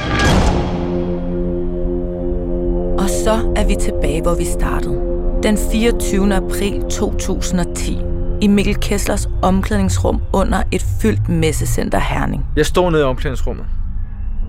Og 3.09 3.15
så 3.15 3.53
er 3.57 3.67
vi 3.67 3.75
tilbage, 3.75 4.23
hvor 4.23 4.35
vi 4.35 4.45
startede. 4.45 5.01
Den 5.43 5.59
24. 5.73 6.35
april 6.35 6.83
2010 6.91 7.99
i 8.41 8.47
Mikkel 8.47 8.77
Kesslers 8.81 9.29
omklædningsrum 9.43 10.23
under 10.33 10.63
et 10.73 10.85
fyldt 11.03 11.29
messecenter 11.29 11.99
Herning. 11.99 12.47
Jeg 12.57 12.67
står 12.67 12.91
nede 12.91 13.03
i 13.03 13.05
omklædningsrummet, 13.05 13.65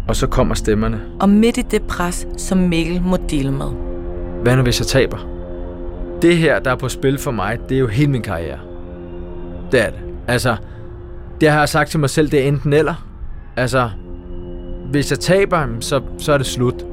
og 0.08 0.16
så 0.16 0.28
kommer 0.28 0.56
stemmerne. 0.56 1.02
Og 1.20 1.30
midt 1.30 1.58
i 1.58 1.62
det 1.62 1.82
pres, 1.82 2.28
som 2.38 2.58
Mikkel 2.58 3.02
må 3.02 3.18
dele 3.30 3.52
med. 3.52 3.68
Hvad 4.44 4.56
nu, 4.56 4.62
hvis 4.64 4.80
jeg 4.80 4.88
taber? 4.88 5.18
Det 6.22 6.38
her, 6.38 6.60
der 6.60 6.72
er 6.72 6.76
på 6.76 6.90
spil 6.90 7.18
for 7.18 7.32
mig, 7.32 7.58
det 7.70 7.76
er 7.76 7.80
jo 7.80 7.88
hele 7.88 8.12
min 8.12 8.22
karriere. 8.22 8.60
Det 9.72 9.82
er 9.82 9.90
det. 9.90 10.00
Altså, 10.28 10.56
det 11.42 11.50
har 11.50 11.60
jeg 11.60 11.70
sagt 11.70 11.90
til 11.90 12.00
mig 12.00 12.10
selv, 12.10 12.32
det 12.32 12.44
er 12.44 12.48
enten 12.48 12.74
eller. 12.74 13.06
Altså, 13.56 13.90
hvis 14.92 15.12
jeg 15.12 15.20
taber, 15.20 15.68
så, 15.80 16.02
så 16.18 16.34
er 16.34 16.38
det 16.38 16.48
slut. 16.48 16.86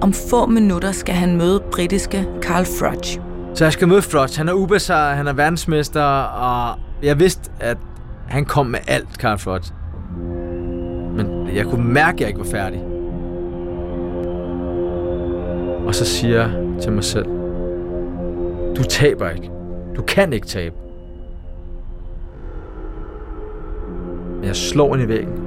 Om 0.00 0.12
få 0.12 0.46
minutter 0.46 0.92
skal 0.92 1.14
han 1.14 1.36
møde 1.36 1.62
britiske 1.72 2.28
Carl 2.42 2.64
Froch. 2.64 3.20
Så 3.54 3.64
jeg 3.64 3.72
skal 3.72 3.88
møde 3.88 4.02
Froch. 4.02 4.38
Han 4.38 4.48
er 4.48 4.52
ubesejret, 4.52 5.16
han 5.16 5.26
er 5.26 5.32
verdensmester, 5.32 6.02
og 6.22 6.78
jeg 7.02 7.18
vidste, 7.18 7.50
at 7.60 7.76
han 8.26 8.44
kom 8.44 8.66
med 8.66 8.78
alt, 8.88 9.08
Carl 9.14 9.38
Froch. 9.38 9.72
Men 11.16 11.56
jeg 11.56 11.66
kunne 11.66 11.84
mærke, 11.84 12.14
at 12.14 12.20
jeg 12.20 12.28
ikke 12.28 12.40
var 12.40 12.46
færdig. 12.46 12.80
Og 15.86 15.94
så 15.94 16.04
siger 16.04 16.36
jeg 16.36 16.50
til 16.82 16.92
mig 16.92 17.04
selv, 17.04 17.26
du 18.76 18.82
taber 18.82 19.30
ikke. 19.30 19.50
Du 19.96 20.02
kan 20.02 20.32
ikke 20.32 20.46
tabe. 20.46 20.74
Men 24.34 24.44
jeg 24.44 24.56
slår 24.56 24.94
ind 24.94 25.04
i 25.04 25.08
væggen. 25.08 25.45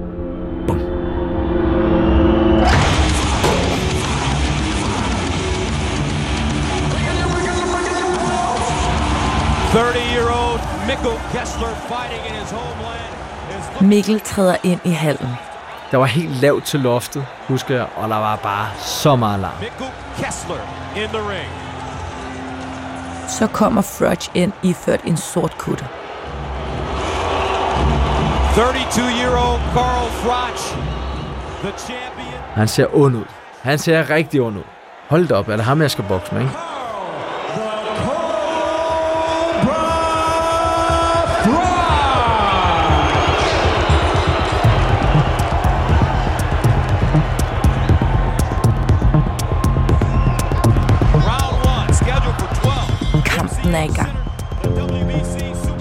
Mikkel 10.88 11.12
Kessler 11.32 11.74
fighting 11.89 12.24
in 12.28 12.34
his 12.42 12.52
homeland. 12.52 13.89
Mikkel 13.89 14.20
træder 14.20 14.56
ind 14.63 14.80
i 14.84 14.89
hallen. 14.89 15.30
Der 15.92 15.98
var 15.98 16.06
helt 16.06 16.42
lavt 16.42 16.63
til 16.63 16.80
loftet, 16.80 17.26
husker 17.48 17.76
jeg, 17.76 17.88
og 17.96 18.10
der 18.10 18.15
var 18.18 18.36
bare 18.36 18.68
så 18.78 19.15
meget 19.15 19.39
larm. 19.39 19.54
Så 23.28 23.48
kommer 23.48 23.82
Froch 23.82 24.30
ind 24.34 24.52
iført 24.63 25.02
en 25.06 25.18
sort 25.18 25.58
kutte. 25.58 25.88
32-year-old 28.56 29.62
Carl 29.74 30.10
Froch, 30.12 30.78
the 31.63 31.72
champion. 31.78 32.39
Han 32.54 32.68
ser 32.68 32.96
ond 32.96 33.15
ud. 33.15 33.26
Han 33.62 33.78
ser 33.78 34.10
rigtig 34.10 34.42
ond 34.42 34.58
ud. 34.58 34.63
Hold 35.10 35.28
da 35.28 35.36
op, 35.36 35.50
er 35.50 35.56
det 35.56 35.65
ham, 35.65 35.82
jeg 35.82 35.92
skal 35.92 36.06
bokse 36.08 36.34
med, 36.34 36.42
ikke? 36.42 36.54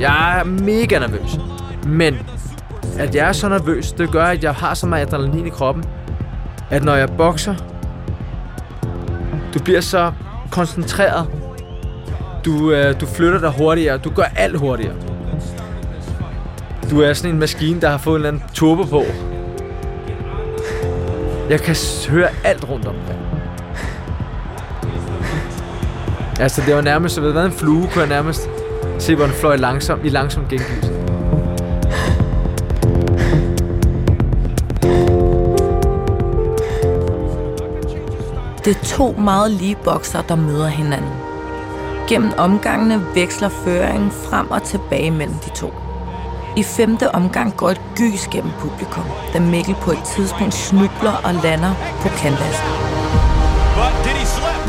Jeg 0.01 0.41
er 0.41 0.45
mega 0.45 0.99
nervøs. 0.99 1.39
Men 1.87 2.19
at 2.99 3.15
jeg 3.15 3.29
er 3.29 3.33
så 3.33 3.49
nervøs, 3.49 3.93
det 3.93 4.11
gør, 4.11 4.25
at 4.25 4.45
jeg 4.45 4.55
har 4.55 4.75
så 4.75 4.87
meget 4.87 5.07
adrenalin 5.07 5.47
i 5.47 5.51
kroppen, 5.51 5.85
at 6.71 6.85
når 6.85 6.95
jeg 6.95 7.09
bokser, 7.17 7.55
du 9.55 9.59
bliver 9.65 9.81
så 9.81 10.13
koncentreret. 10.51 11.27
Du, 12.45 12.73
øh, 12.73 13.01
du 13.01 13.07
flytter 13.07 13.41
dig 13.41 13.51
hurtigere. 13.51 13.99
Du 13.99 14.11
gør 14.11 14.25
alt 14.37 14.59
hurtigere. 14.59 14.95
Du 16.91 17.01
er 17.01 17.13
sådan 17.13 17.31
en 17.31 17.41
maskine, 17.41 17.81
der 17.81 17.89
har 17.89 17.99
fået 17.99 18.15
en 18.15 18.27
eller 18.27 18.29
anden 18.29 18.55
turbo 18.55 18.83
på. 18.83 19.05
Jeg 21.51 21.61
kan 21.61 21.77
høre 22.09 22.29
alt 22.45 22.69
rundt 22.69 22.87
om 22.87 22.95
dig. 22.95 23.17
Altså, 26.41 26.63
det 26.67 26.75
var 26.75 26.81
nærmest, 26.81 27.15
så 27.15 27.21
ved 27.21 27.33
hvad 27.33 27.45
en 27.45 27.53
flue, 27.53 27.89
kunne 27.93 28.01
jeg 28.01 28.09
nærmest 28.09 28.49
se, 29.09 29.17
fløj 29.29 29.57
langsomt, 29.57 30.05
i 30.05 30.09
langsom 30.09 30.43
gengivelse. 30.51 30.93
Det 38.65 38.77
er 38.77 38.85
to 38.85 39.15
meget 39.19 39.51
lige 39.51 39.77
bokser, 39.85 40.23
der 40.23 40.37
møder 40.37 40.67
hinanden. 40.67 41.11
Gennem 42.09 42.33
omgangene 42.39 43.07
veksler 43.15 43.49
føringen 43.49 44.11
frem 44.11 44.51
og 44.51 44.63
tilbage 44.63 45.11
mellem 45.11 45.37
de 45.37 45.51
to. 45.51 45.75
I 46.57 46.63
femte 46.63 47.15
omgang 47.15 47.57
går 47.57 47.71
et 47.71 47.81
gys 47.97 48.29
gennem 48.29 48.53
publikum, 48.59 49.05
da 49.33 49.41
Mikkel 49.41 49.75
på 49.83 49.91
et 49.91 50.03
tidspunkt 50.17 50.55
snubler 50.55 51.13
og 51.25 51.35
lander 51.35 51.75
på 52.01 52.09
slip? 52.09 52.39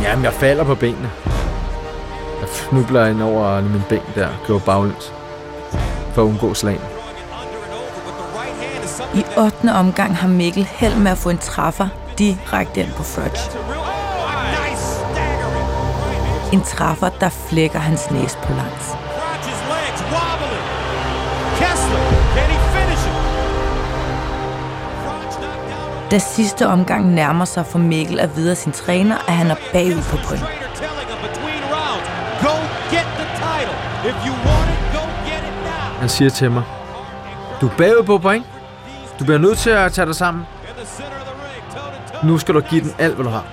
Jamen, 0.03 0.25
jeg 0.25 0.33
falder 0.33 0.63
på 0.63 0.75
benene. 0.75 1.28
Jeg 2.41 2.49
snubler 2.49 3.05
ind 3.05 3.21
over 3.21 3.61
min 3.61 3.81
ben 3.89 4.01
der, 4.15 4.27
går 4.47 4.59
baglæns. 4.59 5.13
For 6.13 6.21
at 6.21 6.25
undgå 6.25 6.53
slagen. 6.53 6.81
I 9.15 9.23
8. 9.37 9.73
omgang 9.73 10.17
har 10.17 10.27
Mikkel 10.27 10.63
held 10.63 10.95
med 10.95 11.11
at 11.11 11.17
få 11.17 11.29
en 11.29 11.37
træffer 11.37 11.87
direkte 12.17 12.81
ind 12.81 12.91
på 12.91 13.03
Fudge. 13.03 13.59
En 16.53 16.61
træffer, 16.61 17.09
der 17.09 17.29
flækker 17.29 17.79
hans 17.79 18.11
næse 18.11 18.37
på 18.43 18.53
langs. 18.53 18.95
Can 22.35 22.49
he 22.49 22.57
finish 22.73 23.07
it? 23.07 23.13
Da 26.11 26.17
sidste 26.17 26.67
omgang 26.67 27.13
nærmer 27.13 27.45
sig 27.45 27.65
for 27.65 27.79
Mikkel 27.79 28.19
at 28.19 28.35
videre 28.35 28.55
sin 28.55 28.71
træner, 28.71 29.17
at 29.27 29.33
han 29.33 29.51
er 29.51 29.55
bagud 29.73 30.03
på 30.11 30.17
point. 30.27 30.68
Han 35.99 36.09
siger 36.09 36.29
til 36.29 36.51
mig, 36.51 36.63
du 37.61 37.67
er 37.67 37.71
bagud 37.77 38.03
på 38.03 38.17
point. 38.17 38.45
Du 39.19 39.23
bliver 39.23 39.37
nødt 39.37 39.57
til 39.57 39.69
at 39.69 39.93
tage 39.93 40.05
dig 40.05 40.15
sammen. 40.15 40.47
Nu 42.23 42.37
skal 42.37 42.55
du 42.55 42.59
give 42.59 42.81
den 42.81 42.93
alt, 42.99 43.15
hvad 43.15 43.25
du 43.25 43.31
har. 43.31 43.43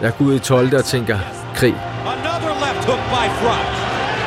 Jeg 0.00 0.12
går 0.18 0.24
ud 0.24 0.34
i 0.34 0.38
12. 0.38 0.76
og 0.76 0.84
tænker, 0.84 1.18
krig. 1.54 1.74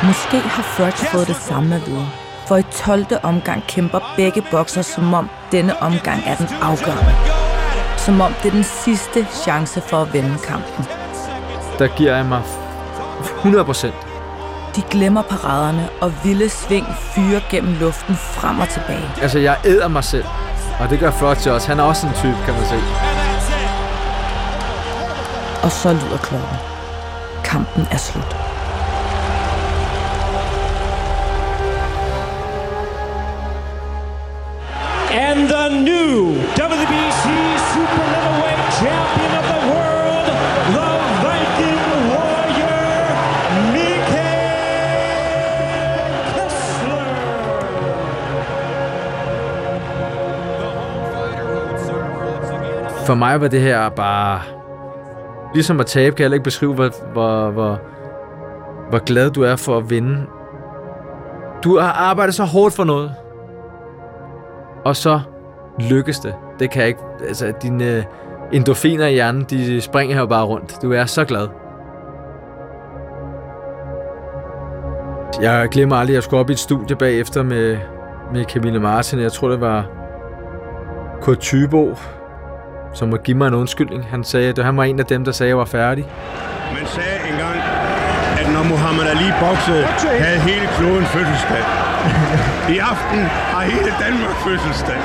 Måske 0.02 0.38
har 0.38 0.62
Fudge 0.62 1.06
fået 1.06 1.26
det 1.26 1.36
samme 1.36 1.74
at 1.74 1.86
vide. 1.86 2.06
For 2.48 2.56
i 2.56 2.62
12. 2.62 3.06
omgang 3.22 3.62
kæmper 3.68 4.00
begge 4.16 4.42
bokser, 4.50 4.82
som 4.82 5.14
om 5.14 5.30
denne 5.52 5.82
omgang 5.82 6.22
er 6.26 6.36
den 6.36 6.48
afgørende. 6.62 7.14
Som 7.96 8.20
om 8.20 8.32
det 8.42 8.48
er 8.48 8.54
den 8.54 8.64
sidste 8.64 9.26
chance 9.42 9.80
for 9.80 10.02
at 10.02 10.12
vinde 10.12 10.38
kampen. 10.46 10.84
Der 11.78 11.96
giver 11.96 12.16
jeg 12.16 12.26
mig 12.26 12.42
100 13.20 13.64
procent. 13.64 13.94
De 14.76 14.82
glemmer 14.90 15.22
paraderne, 15.22 15.88
og 16.00 16.12
vilde 16.24 16.48
sving 16.48 16.86
fyrer 17.14 17.40
gennem 17.50 17.74
luften 17.80 18.16
frem 18.16 18.60
og 18.60 18.68
tilbage. 18.68 19.10
Altså, 19.22 19.38
jeg 19.38 19.56
æder 19.64 19.88
mig 19.88 20.04
selv. 20.04 20.24
Og 20.80 20.90
det 20.90 20.98
gør 20.98 21.10
Frotty 21.10 21.48
også. 21.48 21.68
Han 21.68 21.80
er 21.80 21.84
også 21.84 22.06
en 22.06 22.12
type, 22.12 22.36
kan 22.44 22.54
man 22.54 22.64
se. 22.64 22.76
Og 25.62 25.70
så 25.72 25.92
lyder 25.92 26.18
klokken. 26.18 26.56
Kampen 27.44 27.86
er 27.90 27.96
slut. 27.96 28.43
For 53.06 53.14
mig 53.14 53.40
var 53.40 53.48
det 53.48 53.60
her 53.60 53.88
bare... 53.88 54.40
Ligesom 55.54 55.80
at 55.80 55.86
tabe, 55.86 56.16
kan 56.16 56.22
jeg 56.22 56.24
heller 56.24 56.34
ikke 56.34 56.44
beskrive, 56.44 56.74
hvor, 56.74 56.90
hvor, 57.12 57.50
hvor, 57.50 57.80
hvor 58.90 58.98
glad 58.98 59.30
du 59.30 59.42
er 59.42 59.56
for 59.56 59.76
at 59.76 59.90
vinde. 59.90 60.26
Du 61.64 61.78
har 61.78 61.92
arbejdet 61.92 62.34
så 62.34 62.44
hårdt 62.44 62.74
for 62.74 62.84
noget. 62.84 63.14
Og 64.84 64.96
så 64.96 65.20
lykkes 65.90 66.18
det. 66.18 66.34
Det 66.58 66.70
kan 66.70 66.80
jeg 66.80 66.88
ikke... 66.88 67.00
Altså, 67.28 67.52
dine 67.62 68.04
endorfiner 68.52 69.06
i 69.06 69.12
hjernen, 69.12 69.44
de 69.50 69.80
springer 69.80 70.16
her 70.16 70.26
bare 70.26 70.44
rundt. 70.44 70.82
Du 70.82 70.92
er 70.92 71.04
så 71.04 71.24
glad. 71.24 71.48
Jeg 75.42 75.68
glemmer 75.68 75.96
aldrig, 75.96 76.12
at 76.12 76.14
jeg 76.14 76.22
skulle 76.22 76.40
op 76.40 76.50
i 76.50 76.52
et 76.52 76.58
studie 76.58 76.96
bagefter 76.96 77.42
med, 77.42 77.78
med 78.32 78.44
Camille 78.44 78.80
Martin. 78.80 79.20
Jeg 79.20 79.32
tror, 79.32 79.48
det 79.48 79.60
var 79.60 79.86
Kurt 81.22 81.38
Thybo, 81.38 81.96
som 82.94 83.08
måtte 83.08 83.24
give 83.24 83.36
mig 83.36 83.48
en 83.48 83.54
undskyldning. 83.54 84.04
Han 84.10 84.24
sagde, 84.24 84.48
at 84.48 84.64
han 84.64 84.76
var 84.76 84.84
en 84.84 84.98
af 84.98 85.06
dem, 85.06 85.24
der 85.24 85.32
sagde, 85.32 85.48
at 85.48 85.50
jeg 85.50 85.58
var 85.58 85.64
færdig. 85.64 86.04
Man 86.78 86.86
sagde 86.86 87.18
engang, 87.30 87.58
at 88.40 88.52
når 88.52 88.62
Muhammad 88.62 89.06
Ali 89.06 89.28
boxede, 89.40 89.84
havde 90.24 90.40
hele 90.40 90.66
kloden 90.76 91.04
fødselsdag. 91.04 91.64
I 92.74 92.78
aften 92.78 93.18
har 93.52 93.62
hele 93.62 93.90
Danmark 94.04 94.36
fødselsdag. 94.46 95.00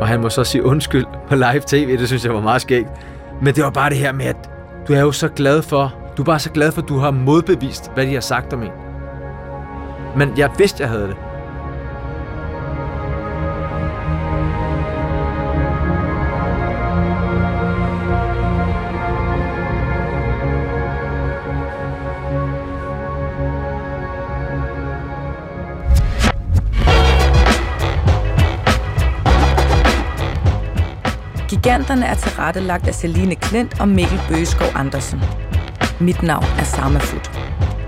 Og 0.00 0.08
han 0.08 0.20
må 0.20 0.28
så 0.28 0.44
sige 0.44 0.64
undskyld 0.64 1.06
på 1.28 1.34
live 1.34 1.62
tv, 1.66 1.98
det 1.98 2.06
synes 2.06 2.24
jeg 2.24 2.34
var 2.34 2.40
meget 2.40 2.62
skægt. 2.62 2.88
Men 3.42 3.54
det 3.54 3.64
var 3.64 3.70
bare 3.70 3.90
det 3.90 3.98
her 3.98 4.12
med, 4.12 4.26
at 4.26 4.50
du 4.88 4.92
er 4.92 5.00
jo 5.00 5.12
så 5.12 5.28
glad 5.28 5.62
for, 5.62 5.94
du 6.16 6.22
er 6.22 6.26
bare 6.26 6.38
så 6.38 6.50
glad 6.50 6.72
for, 6.72 6.82
at 6.82 6.88
du 6.88 6.98
har 6.98 7.10
modbevist, 7.10 7.90
hvad 7.94 8.06
de 8.06 8.14
har 8.14 8.20
sagt 8.20 8.52
om 8.52 8.62
en. 8.62 8.70
Men 10.16 10.38
jeg 10.38 10.50
vidste, 10.58 10.82
jeg 10.82 10.90
havde 10.90 11.06
det. 11.08 11.16
Giganterne 31.68 32.06
er 32.06 32.14
tilrettelagt 32.14 32.88
af 32.88 32.94
Celine 32.94 33.34
Klint 33.34 33.80
og 33.80 33.88
Mikkel 33.88 34.20
Bøgeskov 34.28 34.68
Andersen. 34.74 35.20
Mit 36.00 36.22
navn 36.22 36.44
er 36.58 36.64
Sama 36.64 36.98
Foot. 36.98 37.30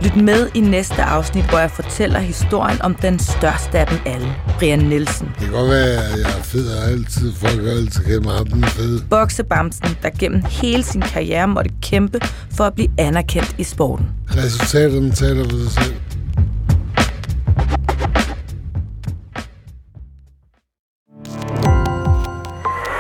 Lyt 0.03 0.17
med 0.17 0.49
i 0.55 0.61
næste 0.61 1.03
afsnit, 1.03 1.49
hvor 1.49 1.59
jeg 1.59 1.71
fortæller 1.71 2.19
historien 2.19 2.83
om 2.83 2.95
den 2.95 3.19
største 3.19 3.79
af 3.79 3.87
dem 3.87 3.99
alle, 4.07 4.27
Brian 4.59 4.79
Nielsen. 4.79 5.27
Det 5.27 5.37
kan 5.39 5.53
godt 5.53 5.71
være, 5.71 5.95
at 5.95 6.19
jeg 6.19 6.39
er 6.39 6.43
fed 6.43 6.69
og 6.69 6.89
altid, 6.89 7.33
folk 7.33 7.65
har 7.65 7.71
altid 7.71 8.21
mig 8.21 8.35
ham 8.35 8.63
fede. 8.63 9.03
Boksebamsen, 9.11 9.97
der 10.03 10.11
gennem 10.19 10.43
hele 10.49 10.83
sin 10.83 11.01
karriere 11.01 11.49
måtte 11.49 11.71
kæmpe 11.83 12.21
for 12.57 12.65
at 12.65 12.75
blive 12.75 12.91
anerkendt 12.99 13.55
i 13.59 13.65
sporten. 13.65 14.07
Resultaterne 14.37 15.13
taler 15.13 15.45
for 15.49 15.59
sig 15.59 15.85
selv. 15.85 15.95